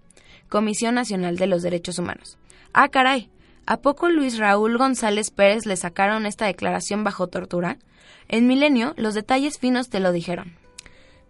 Comisión 0.51 0.97
Nacional 0.97 1.39
de 1.39 1.47
los 1.47 1.63
Derechos 1.63 1.99
Humanos. 1.99 2.37
Ah, 2.75 2.89
caray. 2.89 3.31
¿A 3.67 3.81
poco 3.81 4.09
Luis 4.09 4.39
Raúl 4.39 4.77
González 4.77 5.31
Pérez 5.31 5.67
le 5.67 5.77
sacaron 5.77 6.27
esta 6.27 6.47
declaración 6.47 7.05
bajo 7.05 7.29
tortura? 7.29 7.79
En 8.29 8.47
Milenio, 8.47 8.95
los 8.97 9.15
detalles 9.15 9.59
finos 9.59 9.89
te 9.89 10.01
lo 10.01 10.11
dijeron. 10.13 10.57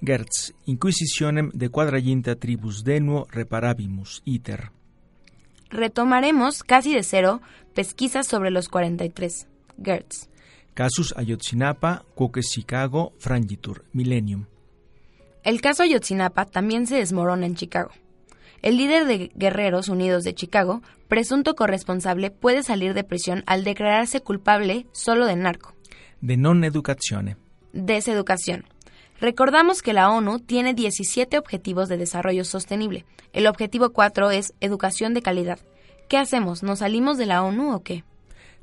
Gertz, 0.05 0.55
inquisitionem 0.67 1.51
de 1.55 1.69
quadraginta 1.69 2.35
tribus 2.37 2.83
denuo 2.83 3.27
reparabimus 3.31 4.23
iter. 4.25 4.73
Retomaremos 5.71 6.65
casi 6.65 6.95
de 6.95 7.03
cero 7.03 7.41
pesquisas 7.75 8.27
sobre 8.27 8.51
los 8.51 8.69
43. 8.69 9.47
Gertz. 9.83 10.29
Casus 10.75 11.15
Ayotzinapa, 11.17 12.05
quoque 12.15 12.41
Chicago, 12.41 13.12
frangitur, 13.19 13.85
millennium. 13.93 14.47
El 15.45 15.61
caso 15.61 15.83
Ayotzinapa 15.83 16.47
también 16.47 16.87
se 16.87 16.97
desmorona 16.97 17.47
en 17.47 17.57
Chicago. 17.57 17.91
El 18.62 18.76
líder 18.76 19.07
de 19.07 19.33
Guerreros 19.35 19.88
Unidos 19.88 20.23
de 20.23 20.35
Chicago, 20.35 20.83
presunto 21.09 21.57
corresponsable, 21.57 22.31
puede 22.31 22.62
salir 22.62 22.95
de 22.95 23.02
prisión 23.02 23.42
al 23.47 23.64
declararse 23.64 24.21
culpable 24.21 24.87
solo 24.92 25.26
de 25.26 25.35
narco. 25.35 25.75
De 26.21 26.37
non 26.37 26.62
educatione. 26.62 27.37
Deseducación. 27.73 28.64
Recordamos 29.21 29.83
que 29.83 29.92
la 29.92 30.11
ONU 30.11 30.38
tiene 30.38 30.75
17 30.75 31.38
objetivos 31.38 31.88
de 31.88 31.97
desarrollo 31.97 32.45
sostenible. 32.45 33.04
El 33.33 33.49
objetivo 33.49 33.90
4 33.90 34.31
es 34.31 34.54
educación 34.61 35.12
de 35.12 35.23
calidad. 35.23 35.59
¿Qué 36.09 36.16
hacemos? 36.16 36.62
¿Nos 36.62 36.78
salimos 36.78 37.19
de 37.19 37.26
la 37.26 37.42
ONU 37.42 37.75
o 37.75 37.83
qué? 37.83 38.04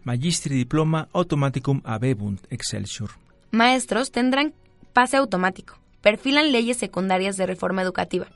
Magistri 0.03 0.55
diploma 0.55 1.09
automaticum 1.11 1.81
habebunt 1.83 2.41
excelsior. 2.49 3.09
Maestros 3.51 4.11
tendrán 4.11 4.53
pase 4.93 5.17
automático. 5.17 5.77
Perfilan 6.01 6.53
leyes 6.53 6.77
secundarias 6.77 7.35
de 7.35 7.45
reforma 7.45 7.81
educativa. 7.81 8.27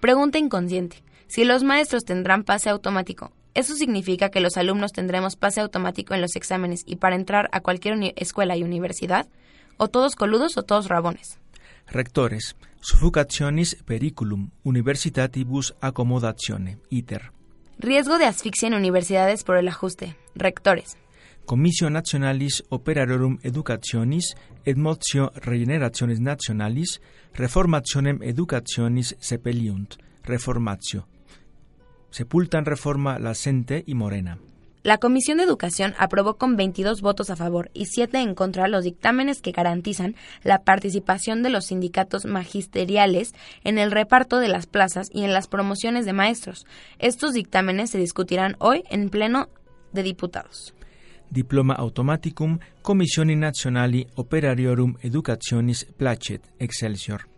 Pregunta 0.00 0.38
inconsciente. 0.38 1.02
Si 1.28 1.44
los 1.44 1.62
maestros 1.62 2.06
tendrán 2.06 2.42
pase 2.42 2.70
automático, 2.70 3.32
¿eso 3.52 3.74
significa 3.74 4.30
que 4.30 4.40
los 4.40 4.56
alumnos 4.56 4.92
tendremos 4.92 5.36
pase 5.36 5.60
automático 5.60 6.14
en 6.14 6.22
los 6.22 6.36
exámenes 6.36 6.84
y 6.86 6.96
para 6.96 7.16
entrar 7.16 7.50
a 7.52 7.60
cualquier 7.60 8.14
escuela 8.16 8.56
y 8.56 8.62
universidad? 8.62 9.28
¿O 9.76 9.88
todos 9.88 10.16
coludos 10.16 10.56
o 10.56 10.62
todos 10.62 10.88
rabones? 10.88 11.38
Rectores, 11.86 12.56
suffocationis 12.80 13.76
periculum 13.84 14.50
universitatibus 14.64 15.74
accomodatione, 15.82 16.78
iter. 16.88 17.30
Riesgo 17.78 18.16
de 18.16 18.24
asfixia 18.24 18.68
en 18.68 18.74
universidades 18.74 19.44
por 19.44 19.58
el 19.58 19.68
ajuste. 19.68 20.16
Rectores. 20.34 20.96
Comissio 21.44 21.90
nationalis 21.90 22.64
operariorum 22.70 23.38
educationis 23.42 24.34
et 24.64 24.76
motio 24.76 25.30
regenerationis 25.34 26.20
nationalis 26.20 27.00
reformationem 27.34 28.22
educationis 28.22 29.14
sepeliunt, 29.20 29.96
reformatio. 30.24 31.06
Sepultan 32.10 32.64
reforma 32.64 33.18
Lacente 33.18 33.84
y 33.86 33.94
Morena. 33.94 34.38
La 34.84 34.98
Comisión 34.98 35.38
de 35.38 35.44
Educación 35.44 35.94
aprobó 35.98 36.38
con 36.38 36.56
22 36.56 37.02
votos 37.02 37.30
a 37.30 37.36
favor 37.36 37.70
y 37.74 37.86
7 37.86 38.20
en 38.20 38.34
contra 38.34 38.68
los 38.68 38.84
dictámenes 38.84 39.42
que 39.42 39.50
garantizan 39.50 40.14
la 40.44 40.62
participación 40.62 41.42
de 41.42 41.50
los 41.50 41.66
sindicatos 41.66 42.24
magisteriales 42.24 43.34
en 43.64 43.76
el 43.76 43.90
reparto 43.90 44.38
de 44.38 44.48
las 44.48 44.66
plazas 44.66 45.08
y 45.12 45.24
en 45.24 45.32
las 45.32 45.48
promociones 45.48 46.06
de 46.06 46.12
maestros. 46.12 46.64
Estos 46.98 47.34
dictámenes 47.34 47.90
se 47.90 47.98
discutirán 47.98 48.56
hoy 48.60 48.84
en 48.88 49.10
pleno 49.10 49.48
de 49.92 50.04
diputados. 50.04 50.74
Diploma 51.28 51.74
automaticum 51.74 52.58
Commissioni 52.80 53.36
nationali 53.36 54.06
operariorum 54.14 54.94
educationis 55.02 55.84
placet 55.96 56.40
excelsior. 56.58 57.28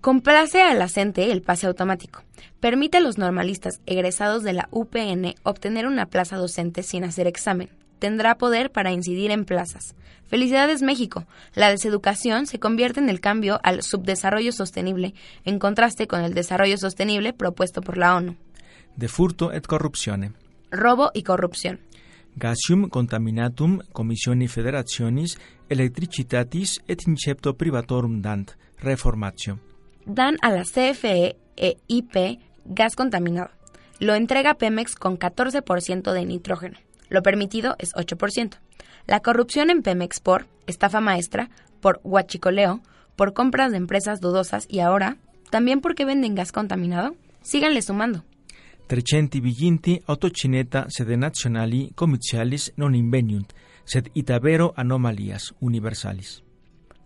Complace 0.00 0.62
a 0.62 0.72
la 0.72 0.88
CENTE 0.88 1.30
el 1.30 1.42
pase 1.42 1.66
automático. 1.66 2.22
Permite 2.58 2.96
a 2.96 3.00
los 3.00 3.18
normalistas 3.18 3.82
egresados 3.84 4.42
de 4.42 4.54
la 4.54 4.66
UPN 4.70 5.34
obtener 5.42 5.86
una 5.86 6.06
plaza 6.06 6.38
docente 6.38 6.82
sin 6.82 7.04
hacer 7.04 7.26
examen. 7.26 7.68
Tendrá 7.98 8.38
poder 8.38 8.72
para 8.72 8.92
incidir 8.92 9.30
en 9.30 9.44
plazas. 9.44 9.94
Felicidades 10.24 10.80
México. 10.80 11.26
La 11.54 11.68
deseducación 11.68 12.46
se 12.46 12.58
convierte 12.58 12.98
en 12.98 13.10
el 13.10 13.20
cambio 13.20 13.60
al 13.62 13.82
subdesarrollo 13.82 14.52
sostenible, 14.52 15.12
en 15.44 15.58
contraste 15.58 16.06
con 16.06 16.22
el 16.22 16.32
desarrollo 16.32 16.78
sostenible 16.78 17.34
propuesto 17.34 17.82
por 17.82 17.98
la 17.98 18.16
ONU. 18.16 18.36
De 18.96 19.08
furto 19.08 19.52
et 19.52 19.66
corruptione. 19.66 20.32
Robo 20.70 21.10
y 21.12 21.24
corrupción. 21.24 21.80
Gasium 22.36 22.88
contaminatum 22.88 23.80
commissioni 23.92 24.48
federationis 24.48 25.38
electricitatis 25.68 26.80
et 26.88 27.06
incepto 27.06 27.52
privatorum 27.58 28.22
dant 28.22 28.56
reformatio. 28.78 29.58
Dan 30.06 30.36
a 30.42 30.50
la 30.50 30.64
CFE 30.64 31.36
e 31.56 31.76
IP 31.86 32.40
gas 32.64 32.96
contaminado. 32.96 33.50
Lo 33.98 34.14
entrega 34.14 34.54
Pemex 34.54 34.94
con 34.94 35.18
14% 35.18 36.12
de 36.12 36.24
nitrógeno. 36.24 36.78
Lo 37.08 37.22
permitido 37.22 37.76
es 37.78 37.92
8%. 37.94 38.56
La 39.06 39.20
corrupción 39.20 39.70
en 39.70 39.82
Pemex 39.82 40.20
por 40.20 40.46
estafa 40.66 41.00
maestra, 41.00 41.50
por 41.80 42.00
huachicoleo, 42.04 42.80
por 43.16 43.34
compras 43.34 43.72
de 43.72 43.76
empresas 43.76 44.20
dudosas 44.20 44.66
y 44.68 44.80
ahora, 44.80 45.16
también 45.50 45.80
porque 45.80 46.04
venden 46.04 46.34
gas 46.34 46.52
contaminado. 46.52 47.14
Síganle 47.42 47.82
sumando. 47.82 48.24
320 48.86 50.02
autocineta 50.06 50.86
sede 50.88 51.16
nazionali 51.16 51.92
commercialis 51.94 52.72
non 52.74 52.98
inveniunt, 52.98 53.54
sed 53.86 54.10
itabero 54.14 54.74
anomalias 54.74 55.54
universalis. 55.60 56.42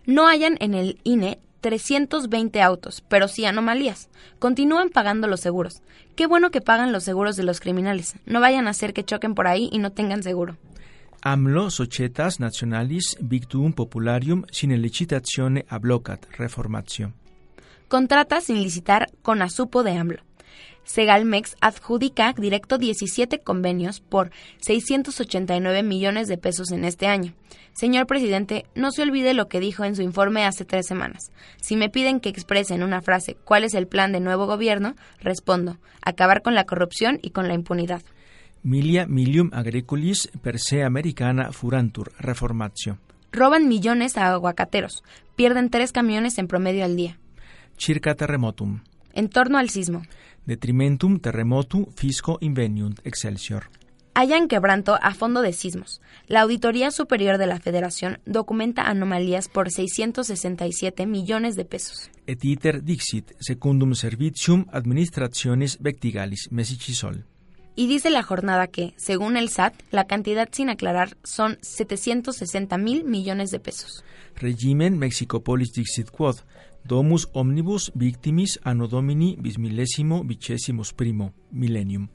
No 0.07 0.25
hayan 0.25 0.57
en 0.61 0.73
el 0.73 0.97
INE 1.03 1.37
320 1.65 2.61
autos, 2.61 3.03
pero 3.09 3.27
sí 3.27 3.43
anomalías. 3.43 4.09
Continúan 4.37 4.89
pagando 4.89 5.27
los 5.27 5.39
seguros. 5.39 5.81
Qué 6.15 6.27
bueno 6.27 6.51
que 6.51 6.61
pagan 6.61 6.91
los 6.91 7.03
seguros 7.03 7.37
de 7.37 7.43
los 7.43 7.59
criminales. 7.59 8.17
No 8.27 8.39
vayan 8.39 8.67
a 8.67 8.69
hacer 8.69 8.93
que 8.93 9.03
choquen 9.03 9.33
por 9.33 9.47
ahí 9.47 9.67
y 9.71 9.79
no 9.79 9.91
tengan 9.91 10.21
seguro. 10.21 10.57
AMLO 11.23 11.71
societas 11.71 12.39
nationalis 12.39 13.17
victuum 13.19 13.73
popularium 13.73 14.43
sine 14.51 14.77
licitazione 14.77 15.65
ablocat 15.67 16.23
reformatio. 16.37 17.13
Contrata 17.87 18.41
sin 18.41 18.61
licitar 18.61 19.07
con 19.23 19.41
asupo 19.41 19.81
de 19.81 19.97
AMLO. 19.97 20.21
Segalmex 20.85 21.57
adjudica 21.59 22.33
directo 22.33 22.77
17 22.77 23.39
convenios 23.39 23.99
por 23.99 24.31
689 24.61 25.83
millones 25.83 26.27
de 26.27 26.37
pesos 26.37 26.71
en 26.71 26.85
este 26.85 27.07
año. 27.07 27.33
Señor 27.73 28.07
presidente, 28.07 28.65
no 28.73 28.91
se 28.91 29.01
olvide 29.01 29.33
lo 29.33 29.49
que 29.49 29.59
dijo 29.59 29.83
en 29.83 29.97
su 29.97 30.01
informe 30.01 30.45
hace 30.45 30.63
tres 30.63 30.87
semanas. 30.87 31.31
Si 31.59 31.75
me 31.75 31.89
piden 31.89 32.21
que 32.21 32.29
exprese 32.29 32.73
en 32.73 32.83
una 32.83 33.01
frase 33.01 33.35
cuál 33.43 33.65
es 33.65 33.73
el 33.73 33.87
plan 33.87 34.13
de 34.13 34.21
nuevo 34.21 34.47
gobierno, 34.47 34.95
respondo, 35.19 35.77
acabar 36.01 36.41
con 36.41 36.55
la 36.55 36.65
corrupción 36.65 37.19
y 37.21 37.31
con 37.31 37.49
la 37.49 37.53
impunidad. 37.53 38.01
Milia 38.63 39.05
milium 39.05 39.51
agricolis 39.53 40.29
per 40.41 40.57
se 40.57 40.83
americana 40.83 41.51
furantur 41.51 42.13
reformatio. 42.17 42.97
Roban 43.31 43.67
millones 43.67 44.17
a 44.17 44.31
aguacateros. 44.31 45.03
Pierden 45.35 45.69
tres 45.69 45.91
camiones 45.91 46.37
en 46.37 46.47
promedio 46.47 46.85
al 46.85 46.95
día. 46.95 47.19
Circa 47.77 48.15
terremotum. 48.15 48.79
En 49.13 49.29
torno 49.29 49.57
al 49.57 49.69
sismo. 49.69 50.03
Detrimentum 50.45 51.19
terremotu 51.19 51.87
fisco 51.95 52.37
inveniunt 52.39 52.99
excelsior. 53.03 53.71
Hayan 54.13 54.47
quebranto 54.47 54.97
a 55.01 55.13
fondo 55.13 55.41
de 55.41 55.51
sismos. 55.51 56.01
La 56.27 56.41
Auditoría 56.41 56.91
Superior 56.91 57.37
de 57.37 57.47
la 57.47 57.59
Federación 57.59 58.19
documenta 58.25 58.83
anomalías 58.83 59.49
por 59.49 59.71
667 59.71 61.05
millones 61.07 61.55
de 61.55 61.65
pesos. 61.65 62.11
Et 62.27 62.45
iter 62.45 62.83
dixit 62.83 63.33
secundum 63.39 63.95
servitium 63.95 64.67
administrationis 64.71 65.79
vectigalis 65.81 66.51
mesicisol. 66.51 67.25
Y 67.75 67.87
dice 67.87 68.09
la 68.09 68.23
jornada 68.23 68.67
que, 68.67 68.93
según 68.95 69.35
el 69.35 69.49
SAT, 69.49 69.73
la 69.91 70.05
cantidad 70.05 70.47
sin 70.49 70.69
aclarar 70.69 71.17
son 71.23 71.57
760 71.61 72.77
mil 72.77 73.03
millones 73.03 73.51
de 73.51 73.59
pesos. 73.59 74.05
Regimen 74.35 74.97
Mexicopolis 74.97 75.73
dixit 75.73 76.09
quod, 76.09 76.37
domus 76.85 77.27
omnibus 77.33 77.91
victimis 77.95 78.59
anno 78.63 78.87
domini 78.87 79.35
bismillesimo 79.39 80.23
vicesimus 80.23 80.93
primo 80.93 81.33
millennium. 81.51 82.09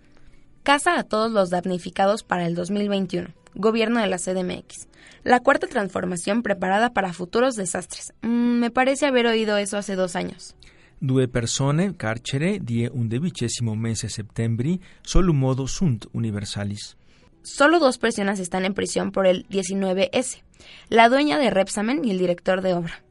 Casa 0.62 0.98
a 0.98 1.02
todos 1.02 1.32
los 1.32 1.50
damnificados 1.50 2.22
para 2.22 2.46
el 2.46 2.54
2021. 2.54 3.28
Gobierno 3.54 4.00
de 4.00 4.06
la 4.06 4.18
CDMX. 4.18 4.88
La 5.24 5.40
cuarta 5.40 5.66
transformación 5.66 6.42
preparada 6.42 6.92
para 6.92 7.12
futuros 7.12 7.56
desastres. 7.56 8.12
Mm, 8.22 8.60
me 8.60 8.70
parece 8.70 9.06
haber 9.06 9.26
oído 9.26 9.56
eso 9.56 9.76
hace 9.76 9.96
dos 9.96 10.14
años. 10.14 10.54
Due 11.00 11.28
persone 11.28 11.96
carcere 11.96 12.60
die 12.60 12.90
undevicesimo 12.90 13.74
mese 13.74 14.10
septembri 14.10 14.80
solum 15.02 15.38
modo 15.38 15.66
sunt 15.66 16.04
universalis. 16.12 16.98
Solo 17.42 17.78
dos 17.78 17.96
personas 17.96 18.38
están 18.38 18.66
en 18.66 18.74
prisión 18.74 19.10
por 19.10 19.26
el 19.26 19.48
19S, 19.48 20.42
la 20.90 21.08
dueña 21.08 21.38
de 21.38 21.48
Repsamen 21.48 22.04
y 22.04 22.10
el 22.10 22.18
director 22.18 22.60
de 22.60 22.74
obra. 22.74 23.02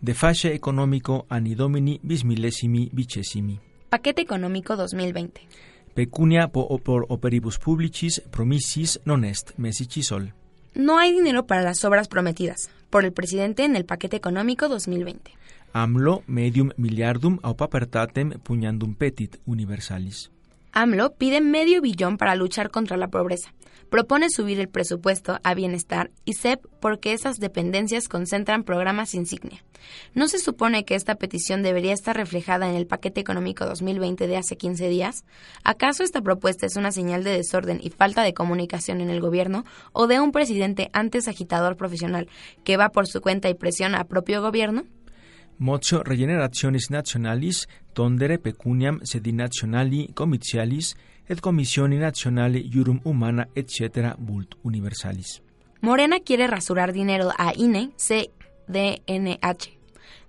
De 0.00 0.14
fasce 0.14 0.54
economico 0.54 1.26
anni 1.28 1.54
domini 1.54 1.98
bismillesimi 2.02 2.90
vicesimi. 2.92 3.58
Paquete 3.88 4.22
económico 4.22 4.76
2020. 4.76 5.40
Pecunia 5.94 6.48
po- 6.48 6.78
por 6.78 7.06
operibus 7.08 7.58
publicis 7.58 8.20
promissis 8.30 9.00
non 9.04 9.24
est 9.24 9.52
mesicisol. 9.58 10.32
No 10.74 10.98
hay 10.98 11.12
dinero 11.12 11.46
para 11.46 11.62
las 11.62 11.84
obras 11.84 12.06
prometidas 12.08 12.70
por 12.90 13.04
el 13.04 13.12
presidente 13.12 13.64
en 13.64 13.74
el 13.74 13.84
paquete 13.84 14.16
económico 14.16 14.68
2020. 14.68 15.32
AMLO 15.72 16.22
medium 16.26 16.70
miliardum 16.76 17.38
aupapertatem 17.42 18.30
pugnandum 18.42 18.94
petit 18.94 19.36
universalis. 19.46 20.30
AMLO 20.72 21.14
pide 21.14 21.40
medio 21.40 21.80
billón 21.82 22.16
para 22.18 22.36
luchar 22.36 22.70
contra 22.70 22.96
la 22.96 23.08
pobreza. 23.08 23.52
Propone 23.90 24.28
subir 24.30 24.60
el 24.60 24.68
presupuesto 24.68 25.38
a 25.42 25.54
bienestar 25.54 26.10
y 26.24 26.34
CEP 26.34 26.66
porque 26.80 27.12
esas 27.12 27.36
dependencias 27.36 28.08
concentran 28.08 28.64
programas 28.64 29.14
insignia. 29.14 29.64
¿No 30.14 30.28
se 30.28 30.38
supone 30.38 30.84
que 30.84 30.94
esta 30.94 31.14
petición 31.14 31.62
debería 31.62 31.94
estar 31.94 32.16
reflejada 32.16 32.68
en 32.68 32.76
el 32.76 32.86
paquete 32.86 33.20
económico 33.20 33.64
2020 33.64 34.26
de 34.26 34.36
hace 34.36 34.56
15 34.56 34.88
días? 34.88 35.24
¿Acaso 35.64 36.02
esta 36.02 36.20
propuesta 36.20 36.66
es 36.66 36.76
una 36.76 36.92
señal 36.92 37.24
de 37.24 37.30
desorden 37.30 37.80
y 37.82 37.90
falta 37.90 38.22
de 38.22 38.34
comunicación 38.34 39.00
en 39.00 39.10
el 39.10 39.20
gobierno 39.20 39.64
o 39.92 40.06
de 40.06 40.20
un 40.20 40.32
presidente 40.32 40.90
antes 40.92 41.28
agitador 41.28 41.76
profesional 41.76 42.28
que 42.64 42.76
va 42.76 42.90
por 42.90 43.06
su 43.06 43.20
cuenta 43.20 43.48
y 43.48 43.54
presiona 43.54 44.00
a 44.00 44.04
propio 44.04 44.42
gobierno? 44.42 44.84
Motio 45.58 46.04
regenerationis 46.04 46.88
nationalis 46.90 47.66
tondere 47.92 48.38
pecuniam 48.38 49.00
sedi 49.02 49.32
nationali 49.32 50.06
comitialis 50.14 50.94
et 51.28 51.40
commissioni 51.40 51.98
nationale 51.98 52.58
iurum 52.58 53.00
humana 53.04 53.48
etc. 53.54 54.14
vult 54.18 54.54
universalis. 54.62 55.42
Morena 55.80 56.20
quiere 56.20 56.46
rasurar 56.46 56.92
dinero 56.92 57.30
a 57.38 57.52
INE, 57.54 57.90
CDNH. 57.96 59.78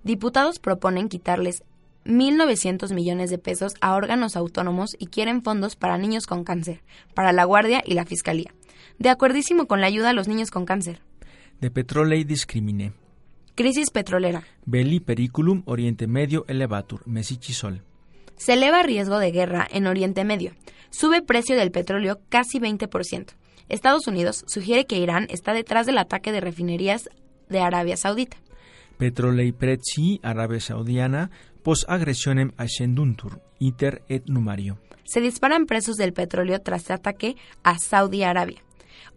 Diputados 0.04 0.58
proponen 0.58 1.08
quitarles 1.08 1.64
1.900 2.04 2.94
millones 2.94 3.30
de 3.30 3.38
pesos 3.38 3.74
a 3.80 3.94
órganos 3.94 4.36
autónomos 4.36 4.96
y 4.98 5.06
quieren 5.06 5.42
fondos 5.42 5.76
para 5.76 5.98
niños 5.98 6.26
con 6.26 6.44
cáncer, 6.44 6.82
para 7.14 7.32
la 7.32 7.44
Guardia 7.44 7.82
y 7.84 7.94
la 7.94 8.06
Fiscalía. 8.06 8.54
De 8.98 9.08
acuerdísimo 9.08 9.66
con 9.66 9.80
la 9.80 9.86
ayuda 9.86 10.10
a 10.10 10.12
los 10.12 10.28
niños 10.28 10.50
con 10.50 10.64
cáncer. 10.64 11.00
De 11.60 11.70
petrolei 11.70 12.24
discrimine. 12.24 12.92
Crisis 13.54 13.90
petrolera. 13.90 14.44
Belli 14.64 15.00
periculum 15.00 15.62
Oriente 15.66 16.06
Medio 16.06 16.44
elevatur 16.48 17.06
mesicisol. 17.06 17.82
Se 18.36 18.54
eleva 18.54 18.82
riesgo 18.82 19.18
de 19.18 19.32
guerra 19.32 19.68
en 19.70 19.86
Oriente 19.86 20.24
Medio. 20.24 20.52
Sube 20.90 21.22
precio 21.22 21.56
del 21.56 21.70
petróleo 21.70 22.20
casi 22.28 22.58
20%. 22.58 23.32
Estados 23.68 24.06
Unidos 24.06 24.44
sugiere 24.46 24.86
que 24.86 24.98
Irán 24.98 25.26
está 25.30 25.52
detrás 25.54 25.86
del 25.86 25.98
ataque 25.98 26.32
de 26.32 26.40
refinerías 26.40 27.08
de 27.48 27.60
Arabia 27.60 27.96
Saudita. 27.96 28.36
Petrolei 28.98 29.52
prezii 29.52 30.20
Arabia 30.22 30.60
Saudiana 30.60 31.30
pos 31.62 31.86
aggressionem 31.88 32.52
ascenduntur 32.58 33.40
iter 33.58 34.02
et 34.08 34.28
numario. 34.28 34.78
Se 35.04 35.20
disparan 35.20 35.66
precios 35.66 35.96
del 35.96 36.12
petróleo 36.12 36.60
tras 36.60 36.90
ataque 36.90 37.36
a 37.62 37.78
Saudi 37.78 38.22
Arabia. 38.24 38.60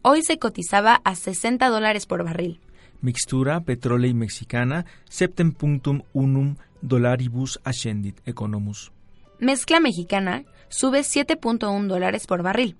Hoy 0.01 0.23
se 0.23 0.39
cotizaba 0.39 1.01
a 1.03 1.15
60 1.15 1.67
dólares 1.67 2.05
por 2.05 2.23
barril. 2.23 2.61
Mixtura 3.01 3.59
petrolei 3.61 4.13
mexicana 4.13 4.85
septem 5.09 5.51
punctum 5.51 6.03
unum 6.13 6.55
dollaribus 6.81 7.59
ascendit 7.65 8.21
economus. 8.25 8.91
Mezcla 9.39 9.81
mexicana 9.81 10.45
sube 10.73 11.01
7.1 11.01 11.87
dólares 11.87 12.25
por 12.25 12.41
barril. 12.41 12.75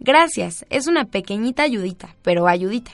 Gracias, 0.00 0.64
es 0.70 0.86
una 0.86 1.04
pequeñita 1.04 1.62
ayudita, 1.62 2.16
pero 2.22 2.48
ayudita. 2.48 2.92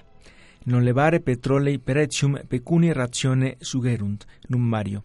Non 0.67 0.85
levare 0.85 1.25
petrolei 1.25 1.79
peretium 1.81 2.37
pecuni 2.45 2.93
ratione 2.93 3.57
sugerunt 3.63 4.27
nummario. 4.49 5.05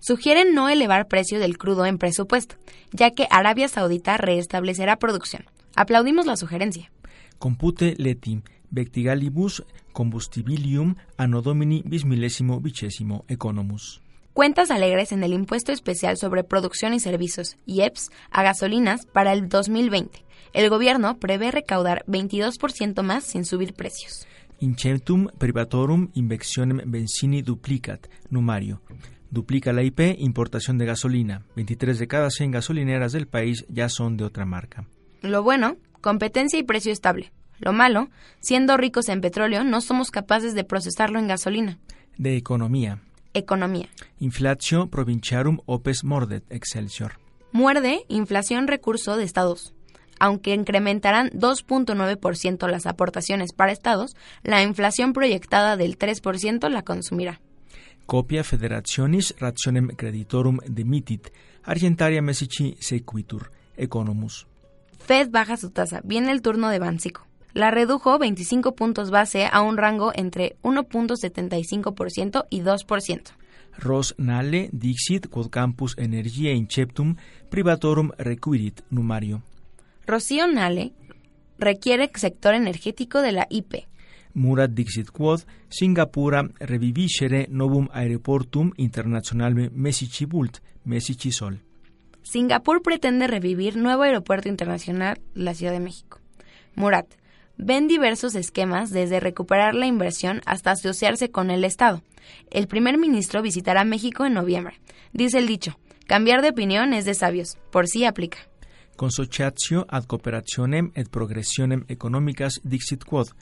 Sugieren 0.00 0.54
no 0.54 0.68
elevar 0.68 1.08
precio 1.08 1.38
del 1.38 1.58
crudo 1.58 1.84
en 1.84 1.98
presupuesto, 1.98 2.56
ya 2.92 3.10
que 3.10 3.26
Arabia 3.30 3.68
Saudita 3.68 4.16
restablecerá 4.16 4.96
producción. 4.96 5.44
Aplaudimos 5.76 6.24
la 6.24 6.36
sugerencia. 6.36 6.90
Compute 7.38 7.94
letim 7.98 8.42
vectigalibus 8.70 9.64
combustibilium 9.92 10.96
anno 11.16 11.42
domini 11.42 11.82
bismillesimo 11.84 12.60
vicesimo 12.60 13.24
economus. 13.28 14.03
Cuentas 14.34 14.72
alegres 14.72 15.12
en 15.12 15.22
el 15.22 15.32
impuesto 15.32 15.70
especial 15.70 16.16
sobre 16.16 16.42
producción 16.42 16.92
y 16.92 16.98
servicios, 16.98 17.56
IEPS, 17.66 18.10
a 18.32 18.42
gasolinas 18.42 19.06
para 19.06 19.32
el 19.32 19.48
2020. 19.48 20.24
El 20.52 20.70
gobierno 20.70 21.18
prevé 21.20 21.52
recaudar 21.52 22.04
22% 22.08 23.00
más 23.02 23.22
sin 23.22 23.44
subir 23.44 23.74
precios. 23.74 24.26
Incentum 24.58 25.28
privatorum 25.38 26.10
invectionem 26.14 26.80
benzini 26.84 27.42
duplicat 27.42 28.08
numario. 28.28 28.82
Duplica 29.30 29.72
la 29.72 29.84
IP 29.84 30.00
importación 30.18 30.78
de 30.78 30.86
gasolina. 30.86 31.46
23 31.54 31.96
de 31.96 32.08
cada 32.08 32.28
100 32.28 32.50
gasolineras 32.50 33.12
del 33.12 33.28
país 33.28 33.64
ya 33.68 33.88
son 33.88 34.16
de 34.16 34.24
otra 34.24 34.44
marca. 34.44 34.88
Lo 35.22 35.44
bueno, 35.44 35.76
competencia 36.00 36.58
y 36.58 36.64
precio 36.64 36.90
estable. 36.90 37.30
Lo 37.60 37.72
malo, 37.72 38.10
siendo 38.40 38.76
ricos 38.76 39.08
en 39.08 39.20
petróleo, 39.20 39.62
no 39.62 39.80
somos 39.80 40.10
capaces 40.10 40.56
de 40.56 40.64
procesarlo 40.64 41.20
en 41.20 41.28
gasolina. 41.28 41.78
De 42.18 42.36
economía. 42.36 43.00
Economía. 43.34 43.88
Inflatio 44.18 44.88
provinciarum 44.88 45.58
opes 45.66 46.04
mordet 46.04 46.44
excelsior. 46.50 47.18
Muerde 47.52 48.04
inflación 48.08 48.66
recurso 48.66 49.16
de 49.16 49.24
estados. 49.24 49.74
aunque 50.18 50.54
incrementarán 50.54 51.30
2.9% 51.30 52.68
las 52.68 52.86
aportaciones 52.86 53.52
para 53.52 53.72
estados, 53.72 54.16
la 54.42 54.62
inflación 54.62 55.12
proyectada 55.12 55.76
del 55.76 55.98
3% 55.98 56.68
la 56.68 56.82
consumirá. 56.82 57.40
Copia 58.06 58.44
Federationis 58.44 59.34
Rationem 59.38 59.88
Creditorum 59.88 60.58
demitit, 60.66 61.28
Argentaria 61.62 62.20
Messici 62.22 62.76
Sequitur, 62.80 63.50
Economus. 63.76 64.46
Fed 64.98 65.30
baja 65.30 65.56
su 65.56 65.70
tasa. 65.70 66.00
Viene 66.04 66.32
el 66.32 66.42
turno 66.42 66.68
de 66.68 66.78
Bansico. 66.78 67.26
La 67.54 67.70
redujo 67.70 68.18
25 68.18 68.74
puntos 68.74 69.10
base 69.10 69.46
a 69.46 69.62
un 69.62 69.76
rango 69.76 70.10
entre 70.12 70.56
1.75% 70.62 72.46
y 72.50 72.62
2%. 72.62 73.22
Ros 73.78 74.14
nale 74.18 74.68
dixit 74.72 75.28
quod 75.28 75.50
campus 75.50 75.94
energia 75.96 76.52
inceptum 76.52 77.16
privatorum 77.50 78.10
requirit 78.18 78.82
numario. 78.90 79.42
Rocío 80.06 80.46
Nale 80.46 80.92
requiere 81.58 82.10
sector 82.14 82.54
energético 82.54 83.22
de 83.22 83.32
la 83.32 83.46
IP. 83.48 83.86
Murat 84.34 84.70
dixit 84.70 85.10
quod 85.10 85.46
Singapura 85.68 86.48
reviviscere 86.58 87.46
novum 87.50 87.88
aeroportum 87.92 88.72
internationalem 88.76 89.70
Messici 89.72 90.26
Messici 90.84 91.30
Sol. 91.30 91.60
Singapur 92.22 92.82
pretende 92.82 93.28
revivir 93.28 93.76
nuevo 93.76 94.02
aeropuerto 94.02 94.48
internacional 94.48 95.20
la 95.34 95.54
Ciudad 95.54 95.72
de 95.72 95.80
México. 95.80 96.18
Murat, 96.74 97.06
ven 97.56 97.88
diversos 97.88 98.34
esquemas 98.34 98.90
desde 98.90 99.20
recuperar 99.20 99.74
la 99.74 99.86
inversión 99.86 100.40
hasta 100.46 100.72
asociarse 100.72 101.30
con 101.30 101.50
el 101.50 101.64
Estado. 101.64 102.02
El 102.50 102.66
primer 102.66 102.98
ministro 102.98 103.42
visitará 103.42 103.84
México 103.84 104.24
en 104.24 104.34
noviembre. 104.34 104.80
Dice 105.12 105.38
el 105.38 105.46
dicho, 105.46 105.78
cambiar 106.06 106.42
de 106.42 106.50
opinión 106.50 106.92
es 106.92 107.04
de 107.04 107.14
sabios, 107.14 107.58
por 107.70 107.86
sí 107.86 108.04
aplica. 108.04 108.38
Consociatio 108.96 109.86
ad 109.88 110.04
cooperationem 110.06 110.92
et 110.94 111.08
progressionem 111.10 111.84
economicas 111.88 112.60
dixit 112.62 113.02
quod, 113.02 113.32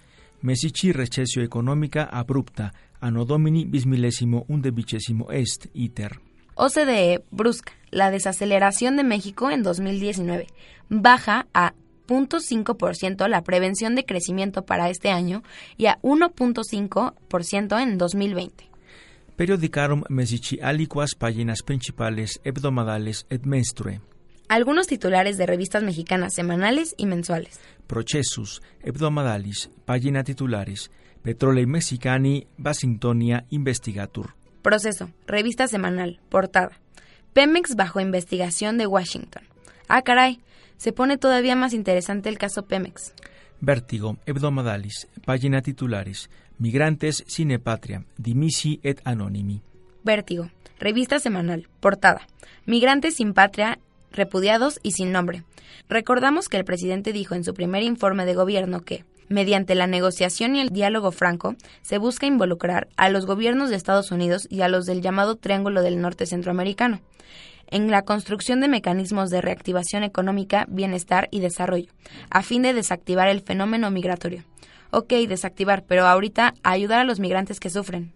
Messici 0.40 0.92
recessio 0.92 1.42
economica 1.42 2.09
abrupta, 2.11 2.72
anno 3.01 3.25
domini 3.25 3.64
bismillesimo 3.64 4.44
undevicesimo 4.48 5.31
est, 5.31 5.66
iter. 5.75 6.18
OCDE 6.55 7.22
brusca 7.31 7.72
la 7.90 8.11
desaceleración 8.11 8.96
de 8.96 9.05
México 9.05 9.51
en 9.51 9.62
2019. 9.62 10.46
Baja 10.88 11.46
a 11.55 11.75
0.5% 12.12 13.29
la 13.29 13.42
prevención 13.42 13.94
de 13.94 14.05
crecimiento 14.05 14.64
para 14.64 14.90
este 14.90 15.11
año 15.11 15.42
y 15.77 15.87
a 15.87 15.98
1.5% 16.03 17.83
en 17.83 17.98
2020. 17.98 18.70
Periodicarum 19.37 20.05
Messici 20.09 20.61
aliquas 20.61 21.14
páginas 21.14 21.62
principales 21.62 22.40
hebdomadales 22.44 23.27
et 23.31 23.44
menstrue. 23.46 24.01
Algunos 24.48 24.87
titulares 24.87 25.38
de 25.38 25.46
revistas 25.46 25.83
mexicanas 25.83 26.35
semanales 26.35 26.94
y 26.98 27.07
mensuales. 27.07 27.59
Processus, 27.87 28.61
hebdomadalis, 28.83 29.70
página 29.87 30.25
titulares, 30.25 30.90
Petrolei 31.22 31.66
Mexicani, 31.66 32.46
Basingtonia 32.59 33.46
Investigatur. 33.48 34.35
Proceso, 34.61 35.11
revista 35.27 35.66
semanal, 35.68 36.20
portada. 36.29 36.79
Pemex 37.33 37.75
bajo 37.77 38.01
investigación 38.01 38.77
de 38.77 38.87
Washington. 38.87 39.44
Ah, 39.88 40.03
caray, 40.03 40.40
se 40.83 40.92
pone 40.92 41.16
todavía 41.16 41.55
más 41.55 41.75
interesante 41.75 42.29
el 42.29 42.38
caso 42.38 42.64
Pemex. 42.64 43.14
Vértigo, 43.61 44.16
hebdomadalis, 44.27 45.07
página 45.25 45.62
titulares, 45.62 46.29
Migrantes 46.59 47.23
sine 47.29 47.61
patria, 47.61 48.05
dimisi 48.18 48.81
et 48.83 49.01
anonimi. 49.05 49.62
Vértigo, 50.03 50.51
revista 50.81 51.21
semanal, 51.21 51.68
portada. 51.79 52.27
Migrantes 52.66 53.14
sin 53.14 53.33
patria, 53.33 53.79
repudiados 54.11 54.81
y 54.83 54.90
sin 54.90 55.12
nombre. 55.12 55.45
Recordamos 55.88 56.49
que 56.49 56.57
el 56.57 56.64
presidente 56.64 57.12
dijo 57.12 57.37
en 57.37 57.45
su 57.45 57.55
primer 57.55 57.85
informe 57.85 58.27
de 58.27 58.35
gobierno 58.35 58.81
que, 58.81 59.05
mediante 59.29 59.77
la 59.77 59.87
negociación 59.87 60.57
y 60.57 60.61
el 60.62 60.71
diálogo 60.71 61.12
franco, 61.12 61.55
se 61.83 61.99
busca 61.99 62.27
involucrar 62.27 62.88
a 62.97 63.09
los 63.09 63.25
gobiernos 63.25 63.71
de 63.71 63.77
Estados 63.77 64.11
Unidos 64.11 64.49
y 64.51 64.62
a 64.62 64.68
los 64.68 64.87
del 64.87 65.01
llamado 65.01 65.37
Triángulo 65.37 65.83
del 65.83 66.01
Norte 66.01 66.27
Centroamericano 66.27 67.01
en 67.72 67.90
la 67.90 68.02
construcción 68.02 68.61
de 68.61 68.68
mecanismos 68.68 69.30
de 69.30 69.40
reactivación 69.40 70.04
económica, 70.04 70.66
bienestar 70.68 71.28
y 71.32 71.40
desarrollo, 71.40 71.90
a 72.30 72.42
fin 72.42 72.62
de 72.62 72.74
desactivar 72.74 73.28
el 73.28 73.40
fenómeno 73.40 73.90
migratorio. 73.90 74.44
Ok, 74.90 75.14
desactivar, 75.26 75.85
pero 75.87 76.06
ahorita 76.06 76.54
ayudar 76.62 77.00
a 77.00 77.04
los 77.04 77.18
migrantes 77.18 77.58
que 77.58 77.70
sufren. 77.70 78.12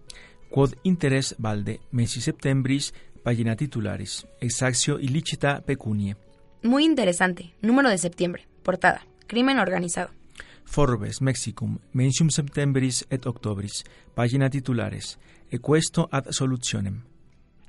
Quod 0.50 0.74
interés 0.84 1.34
valde, 1.38 1.80
mesi 1.90 2.20
septembris, 2.20 2.94
página 3.24 3.56
titulares, 3.56 4.26
exactio 4.40 5.00
illicita 5.00 5.62
pecunie. 5.62 6.16
Muy 6.62 6.84
interesante. 6.84 7.54
Número 7.62 7.88
de 7.88 7.98
septiembre. 7.98 8.46
Portada. 8.62 9.06
Crimen 9.26 9.58
organizado. 9.58 10.10
Forbes, 10.64 11.22
Mexicum, 11.22 11.78
mensium 11.92 12.28
septembris 12.28 13.06
et 13.08 13.24
octobris, 13.26 13.84
página 14.14 14.50
titulares, 14.50 15.18
equesto 15.50 16.08
ad 16.10 16.26
solutionem. 16.30 17.04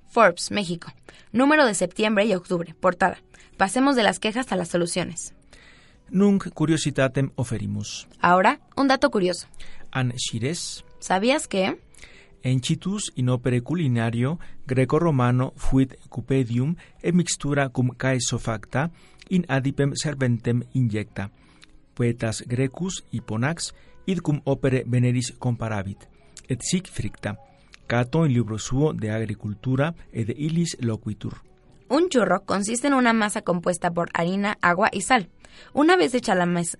Forbes, 0.09 0.51
México. 0.51 0.91
Número 1.31 1.65
de 1.65 1.73
septiembre 1.73 2.25
y 2.25 2.33
octubre. 2.33 2.73
Portada. 2.79 3.17
Pasemos 3.57 3.95
de 3.95 4.03
las 4.03 4.19
quejas 4.19 4.51
a 4.51 4.55
las 4.55 4.69
soluciones. 4.69 5.33
Nunc 6.09 6.49
curiositatem 6.53 7.31
oferimus. 7.35 8.07
Ahora, 8.21 8.59
un 8.75 8.87
dato 8.87 9.09
curioso. 9.11 9.47
An 9.91 10.13
Shires, 10.15 10.85
¿Sabías 10.99 11.47
que? 11.47 11.79
encitus 12.43 13.11
in 13.15 13.29
opere 13.29 13.61
culinario 13.61 14.39
greco-romano 14.65 15.53
fuit 15.57 15.95
cupedium 16.09 16.75
et 17.01 17.13
mixtura 17.13 17.69
cum 17.69 17.89
caeso 17.89 18.39
facta 18.39 18.91
in 19.29 19.43
adipem 19.49 19.93
serventem 19.95 20.63
injecta. 20.73 21.31
Poetas 21.93 22.43
grecus 22.47 23.03
hiponax 23.11 23.73
id 24.05 24.21
cum 24.21 24.41
opere 24.45 24.83
veneris 24.87 25.33
comparavit. 25.37 26.07
Et 26.47 26.61
sic 26.61 26.87
fricta. 26.87 27.37
Cato 27.87 28.25
in 28.25 28.33
libro 28.33 28.59
suo 28.59 28.93
de 28.93 29.11
agricultura 29.11 29.95
et 30.11 30.27
de 30.27 30.35
loquitur. 30.79 31.41
Un 31.89 32.09
churro 32.09 32.43
consiste 32.45 32.87
en 32.87 32.93
una 32.93 33.13
masa 33.13 33.41
compuesta 33.41 33.91
por 33.91 34.09
harina, 34.13 34.57
agua 34.61 34.89
y 34.91 35.01
sal. 35.01 35.29
Una 35.73 35.95
vez 35.95 36.13
hecha 36.13 36.35
la 36.35 36.45
masa, 36.45 36.77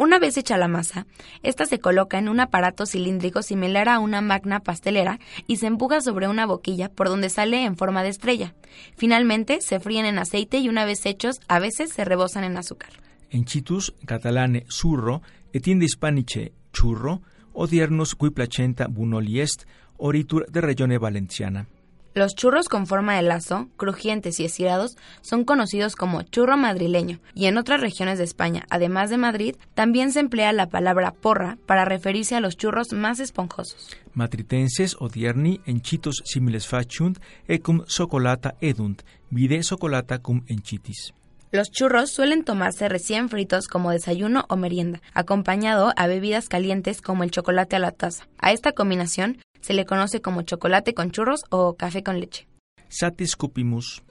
una 0.00 0.20
vez 0.20 0.36
hecha 0.36 0.56
la 0.56 0.68
masa, 0.68 1.08
esta 1.42 1.66
se 1.66 1.80
coloca 1.80 2.20
en 2.20 2.28
un 2.28 2.38
aparato 2.38 2.86
cilíndrico 2.86 3.42
similar 3.42 3.88
a 3.88 3.98
una 3.98 4.20
magna 4.20 4.60
pastelera 4.60 5.18
y 5.48 5.56
se 5.56 5.66
empuja 5.66 6.00
sobre 6.00 6.28
una 6.28 6.46
boquilla 6.46 6.88
por 6.88 7.08
donde 7.08 7.30
sale 7.30 7.64
en 7.64 7.76
forma 7.76 8.04
de 8.04 8.10
estrella. 8.10 8.54
Finalmente 8.96 9.60
se 9.60 9.80
fríen 9.80 10.06
en 10.06 10.20
aceite 10.20 10.58
y 10.58 10.68
una 10.68 10.84
vez 10.84 11.04
hechos, 11.04 11.40
a 11.48 11.58
veces 11.58 11.90
se 11.90 12.04
rebosan 12.04 12.44
en 12.44 12.56
azúcar. 12.56 12.90
Encitus 13.30 13.92
catalane 14.06 14.66
surro 14.68 15.20
et 15.52 15.66
hispanice 15.66 16.52
churro 16.72 17.22
odiernus 17.58 18.14
qui 18.14 18.30
placenta 18.30 18.86
bunoli 18.88 19.40
est 19.40 19.66
oritur 19.98 20.46
de 20.48 20.60
regione 20.60 20.98
valenciana. 20.98 21.66
Los 22.14 22.34
churros 22.34 22.68
con 22.68 22.86
forma 22.86 23.16
de 23.16 23.22
lazo, 23.22 23.68
crujientes 23.76 24.40
y 24.40 24.44
estirados, 24.44 24.96
son 25.20 25.44
conocidos 25.44 25.94
como 25.94 26.22
churro 26.22 26.56
madrileño, 26.56 27.20
y 27.34 27.46
en 27.46 27.58
otras 27.58 27.80
regiones 27.80 28.18
de 28.18 28.24
España, 28.24 28.64
además 28.70 29.10
de 29.10 29.18
Madrid, 29.18 29.56
también 29.74 30.10
se 30.10 30.20
emplea 30.20 30.52
la 30.52 30.66
palabra 30.66 31.12
porra 31.12 31.58
para 31.66 31.84
referirse 31.84 32.34
a 32.34 32.40
los 32.40 32.56
churros 32.56 32.92
más 32.92 33.20
esponjosos. 33.20 33.96
Matritenses 34.14 34.96
odierni 34.98 35.60
encitus 35.66 36.22
similes 36.24 36.66
faciunt 36.66 37.20
et 37.46 37.62
cum 37.62 37.84
socolata 37.86 38.54
edunt, 38.60 39.02
vide 39.30 39.62
socolata 39.62 40.18
cum 40.18 40.42
encitis. 40.48 41.12
Los 41.50 41.70
churros 41.70 42.10
suelen 42.10 42.44
tomarse 42.44 42.88
recién 42.88 43.28
fritos 43.30 43.68
como 43.68 43.90
desayuno 43.90 44.44
o 44.50 44.56
merienda, 44.56 45.00
acompañado 45.14 45.92
a 45.96 46.06
bebidas 46.06 46.48
calientes 46.48 47.00
como 47.00 47.24
el 47.24 47.30
chocolate 47.30 47.76
a 47.76 47.78
la 47.78 47.90
taza. 47.92 48.28
A 48.38 48.52
esta 48.52 48.72
combinación 48.72 49.38
se 49.60 49.72
le 49.72 49.86
conoce 49.86 50.20
como 50.20 50.42
chocolate 50.42 50.92
con 50.92 51.10
churros 51.10 51.44
o 51.50 51.74
café 51.74 52.02
con 52.02 52.20
leche. 52.20 52.46
Satis 52.88 53.34
cupimus 53.36 54.02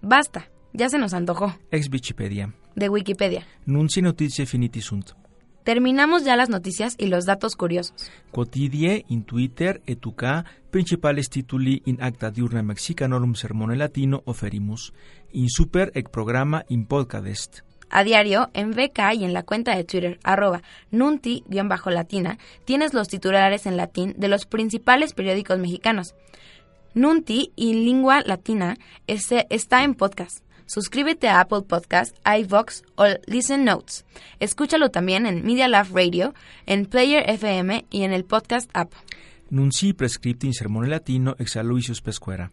Basta, 0.00 0.50
ya 0.72 0.88
se 0.88 0.98
nos 0.98 1.14
antojó. 1.14 1.54
ex 1.70 1.88
Wikipedia. 1.88 2.52
De 2.74 2.88
Wikipedia. 2.88 3.46
Nunci 3.66 4.02
notizie 4.02 4.46
finiti 4.46 4.80
sunt. 4.80 5.14
Terminamos 5.64 6.24
ya 6.24 6.36
las 6.36 6.48
noticias 6.48 6.94
y 6.98 7.06
los 7.06 7.24
datos 7.24 7.56
curiosos. 7.56 8.10
Quotidie 8.30 9.04
in 9.08 9.24
Twitter 9.24 9.80
UK 9.88 10.24
principales 10.70 11.28
tituli 11.28 11.82
in 11.84 12.02
acta 12.02 12.30
diurna 12.30 12.62
mexicanorum 12.62 13.34
sermone 13.34 13.76
latino 13.76 14.22
oferimus. 14.24 14.92
In 15.32 15.48
super 15.48 15.92
ec 15.94 16.08
programa 16.10 16.64
in 16.68 16.86
podcast. 16.86 17.60
A 17.94 18.04
diario, 18.04 18.48
en 18.54 18.70
VK 18.70 19.14
y 19.14 19.24
en 19.24 19.34
la 19.34 19.42
cuenta 19.42 19.76
de 19.76 19.84
Twitter, 19.84 20.18
arroba 20.24 20.62
nunti-latina, 20.90 22.38
tienes 22.64 22.94
los 22.94 23.08
titulares 23.08 23.66
en 23.66 23.76
latín 23.76 24.14
de 24.16 24.28
los 24.28 24.46
principales 24.46 25.12
periódicos 25.12 25.58
mexicanos. 25.58 26.14
Nunti 26.94 27.52
y 27.54 27.74
Lingua 27.74 28.22
Latina 28.24 28.76
este- 29.06 29.46
está 29.50 29.84
en 29.84 29.94
podcast. 29.94 30.42
Suscríbete 30.66 31.28
a 31.28 31.40
Apple 31.40 31.62
Podcast, 31.62 32.16
iVox 32.26 32.82
o 32.96 33.04
Listen 33.26 33.64
Notes. 33.64 34.04
Escúchalo 34.40 34.90
también 34.90 35.26
en 35.26 35.44
Media 35.44 35.68
Lab 35.68 35.88
Radio, 35.94 36.34
en 36.66 36.86
Player 36.86 37.28
FM 37.28 37.86
y 37.90 38.02
en 38.02 38.12
el 38.12 38.24
podcast 38.24 38.70
app. 38.74 38.92
Nunci 39.50 39.92
prescripti 39.92 40.46
in 40.46 40.54
sermone 40.54 40.88
latino 40.88 41.36
ex 41.38 41.56
Aloysius 41.56 42.00
Pescuera. 42.00 42.52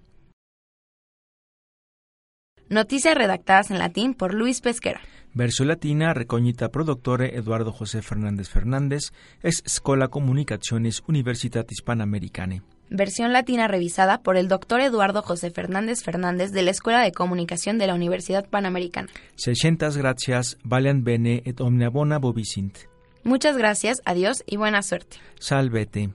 Noticias 2.69 3.15
redactadas 3.15 3.71
en 3.71 3.79
latín 3.79 4.13
por 4.13 4.33
Luis 4.33 4.61
Pesquera. 4.61 5.01
Versión 5.33 5.69
latina 5.69 6.13
recoñita 6.13 6.69
productore 6.69 7.35
Eduardo 7.37 7.71
José 7.71 8.01
Fernández 8.01 8.49
Fernández, 8.49 9.11
es 9.41 9.63
Escola 9.65 10.09
Comunicaciones 10.09 11.03
Universitatis 11.07 11.81
Panamericane. 11.81 12.61
Versión 12.89 13.33
latina 13.33 13.67
revisada 13.67 14.21
por 14.21 14.35
el 14.35 14.47
doctor 14.47 14.81
Eduardo 14.81 15.21
José 15.21 15.51
Fernández 15.51 16.03
Fernández 16.03 16.51
de 16.51 16.63
la 16.63 16.71
Escuela 16.71 17.01
de 17.01 17.11
Comunicación 17.11 17.77
de 17.77 17.87
la 17.87 17.93
Universidad 17.93 18.47
Panamericana. 18.47 19.09
600 19.35 19.97
gracias, 19.97 20.57
valiant 20.63 21.03
bene 21.03 21.43
et 21.45 21.61
omnia 21.61 21.89
bona 21.89 22.17
bobicint. 22.17 22.77
Muchas 23.23 23.57
gracias, 23.57 24.01
adiós 24.05 24.43
y 24.47 24.57
buena 24.57 24.81
suerte. 24.81 25.17
Salvete. 25.39 26.09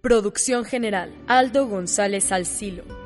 Producción 0.00 0.64
general, 0.64 1.14
Aldo 1.28 1.68
González 1.68 2.32
Alcilo. 2.32 3.01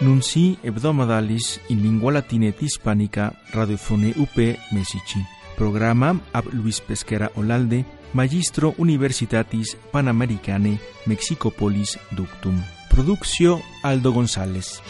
Nunci 0.00 0.58
hebdomadalis 0.62 1.60
in 1.68 1.82
lingua 1.82 2.12
latina 2.12 2.46
et 2.46 2.62
hispánica 2.62 3.32
radiofone 3.52 4.14
UP 4.16 4.36
Mesici. 4.70 5.18
Programa 5.56 6.20
ab 6.32 6.44
Luis 6.52 6.80
Pesquera 6.80 7.32
Olalde, 7.34 7.84
Magistro 8.12 8.74
Universitatis 8.78 9.76
Panamericane 9.90 10.78
Mexicopolis 11.06 11.98
Ductum. 12.12 12.62
Produccio 12.88 13.60
Aldo 13.82 14.12
González. 14.12 14.80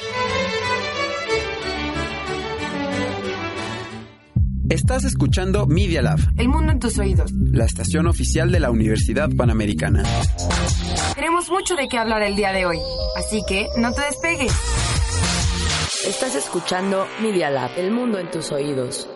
Estás 4.69 5.05
escuchando 5.05 5.67
Media 5.67 6.03
Lab, 6.03 6.19
El 6.37 6.49
mundo 6.49 6.73
en 6.73 6.79
tus 6.79 6.99
oídos. 6.99 7.33
la 7.33 7.65
estación 7.65 8.07
oficial 8.07 8.53
de 8.53 8.61
la 8.61 8.71
Universidad 8.71 9.31
Panamericana. 9.35 10.03
Tenemos 11.15 11.49
mucho 11.49 11.75
de 11.75 11.89
qué 11.89 11.97
hablar 11.97 12.23
el 12.23 12.37
día 12.37 12.53
de 12.53 12.67
hoy, 12.67 12.79
así 13.17 13.41
que 13.49 13.67
no 13.79 13.91
te 13.93 14.03
despegues. 14.03 14.53
Estás 16.09 16.35
escuchando 16.37 17.07
Media 17.21 17.51
Lab, 17.51 17.73
el 17.77 17.91
mundo 17.91 18.19
en 18.19 18.31
tus 18.31 18.51
oídos. 18.51 19.07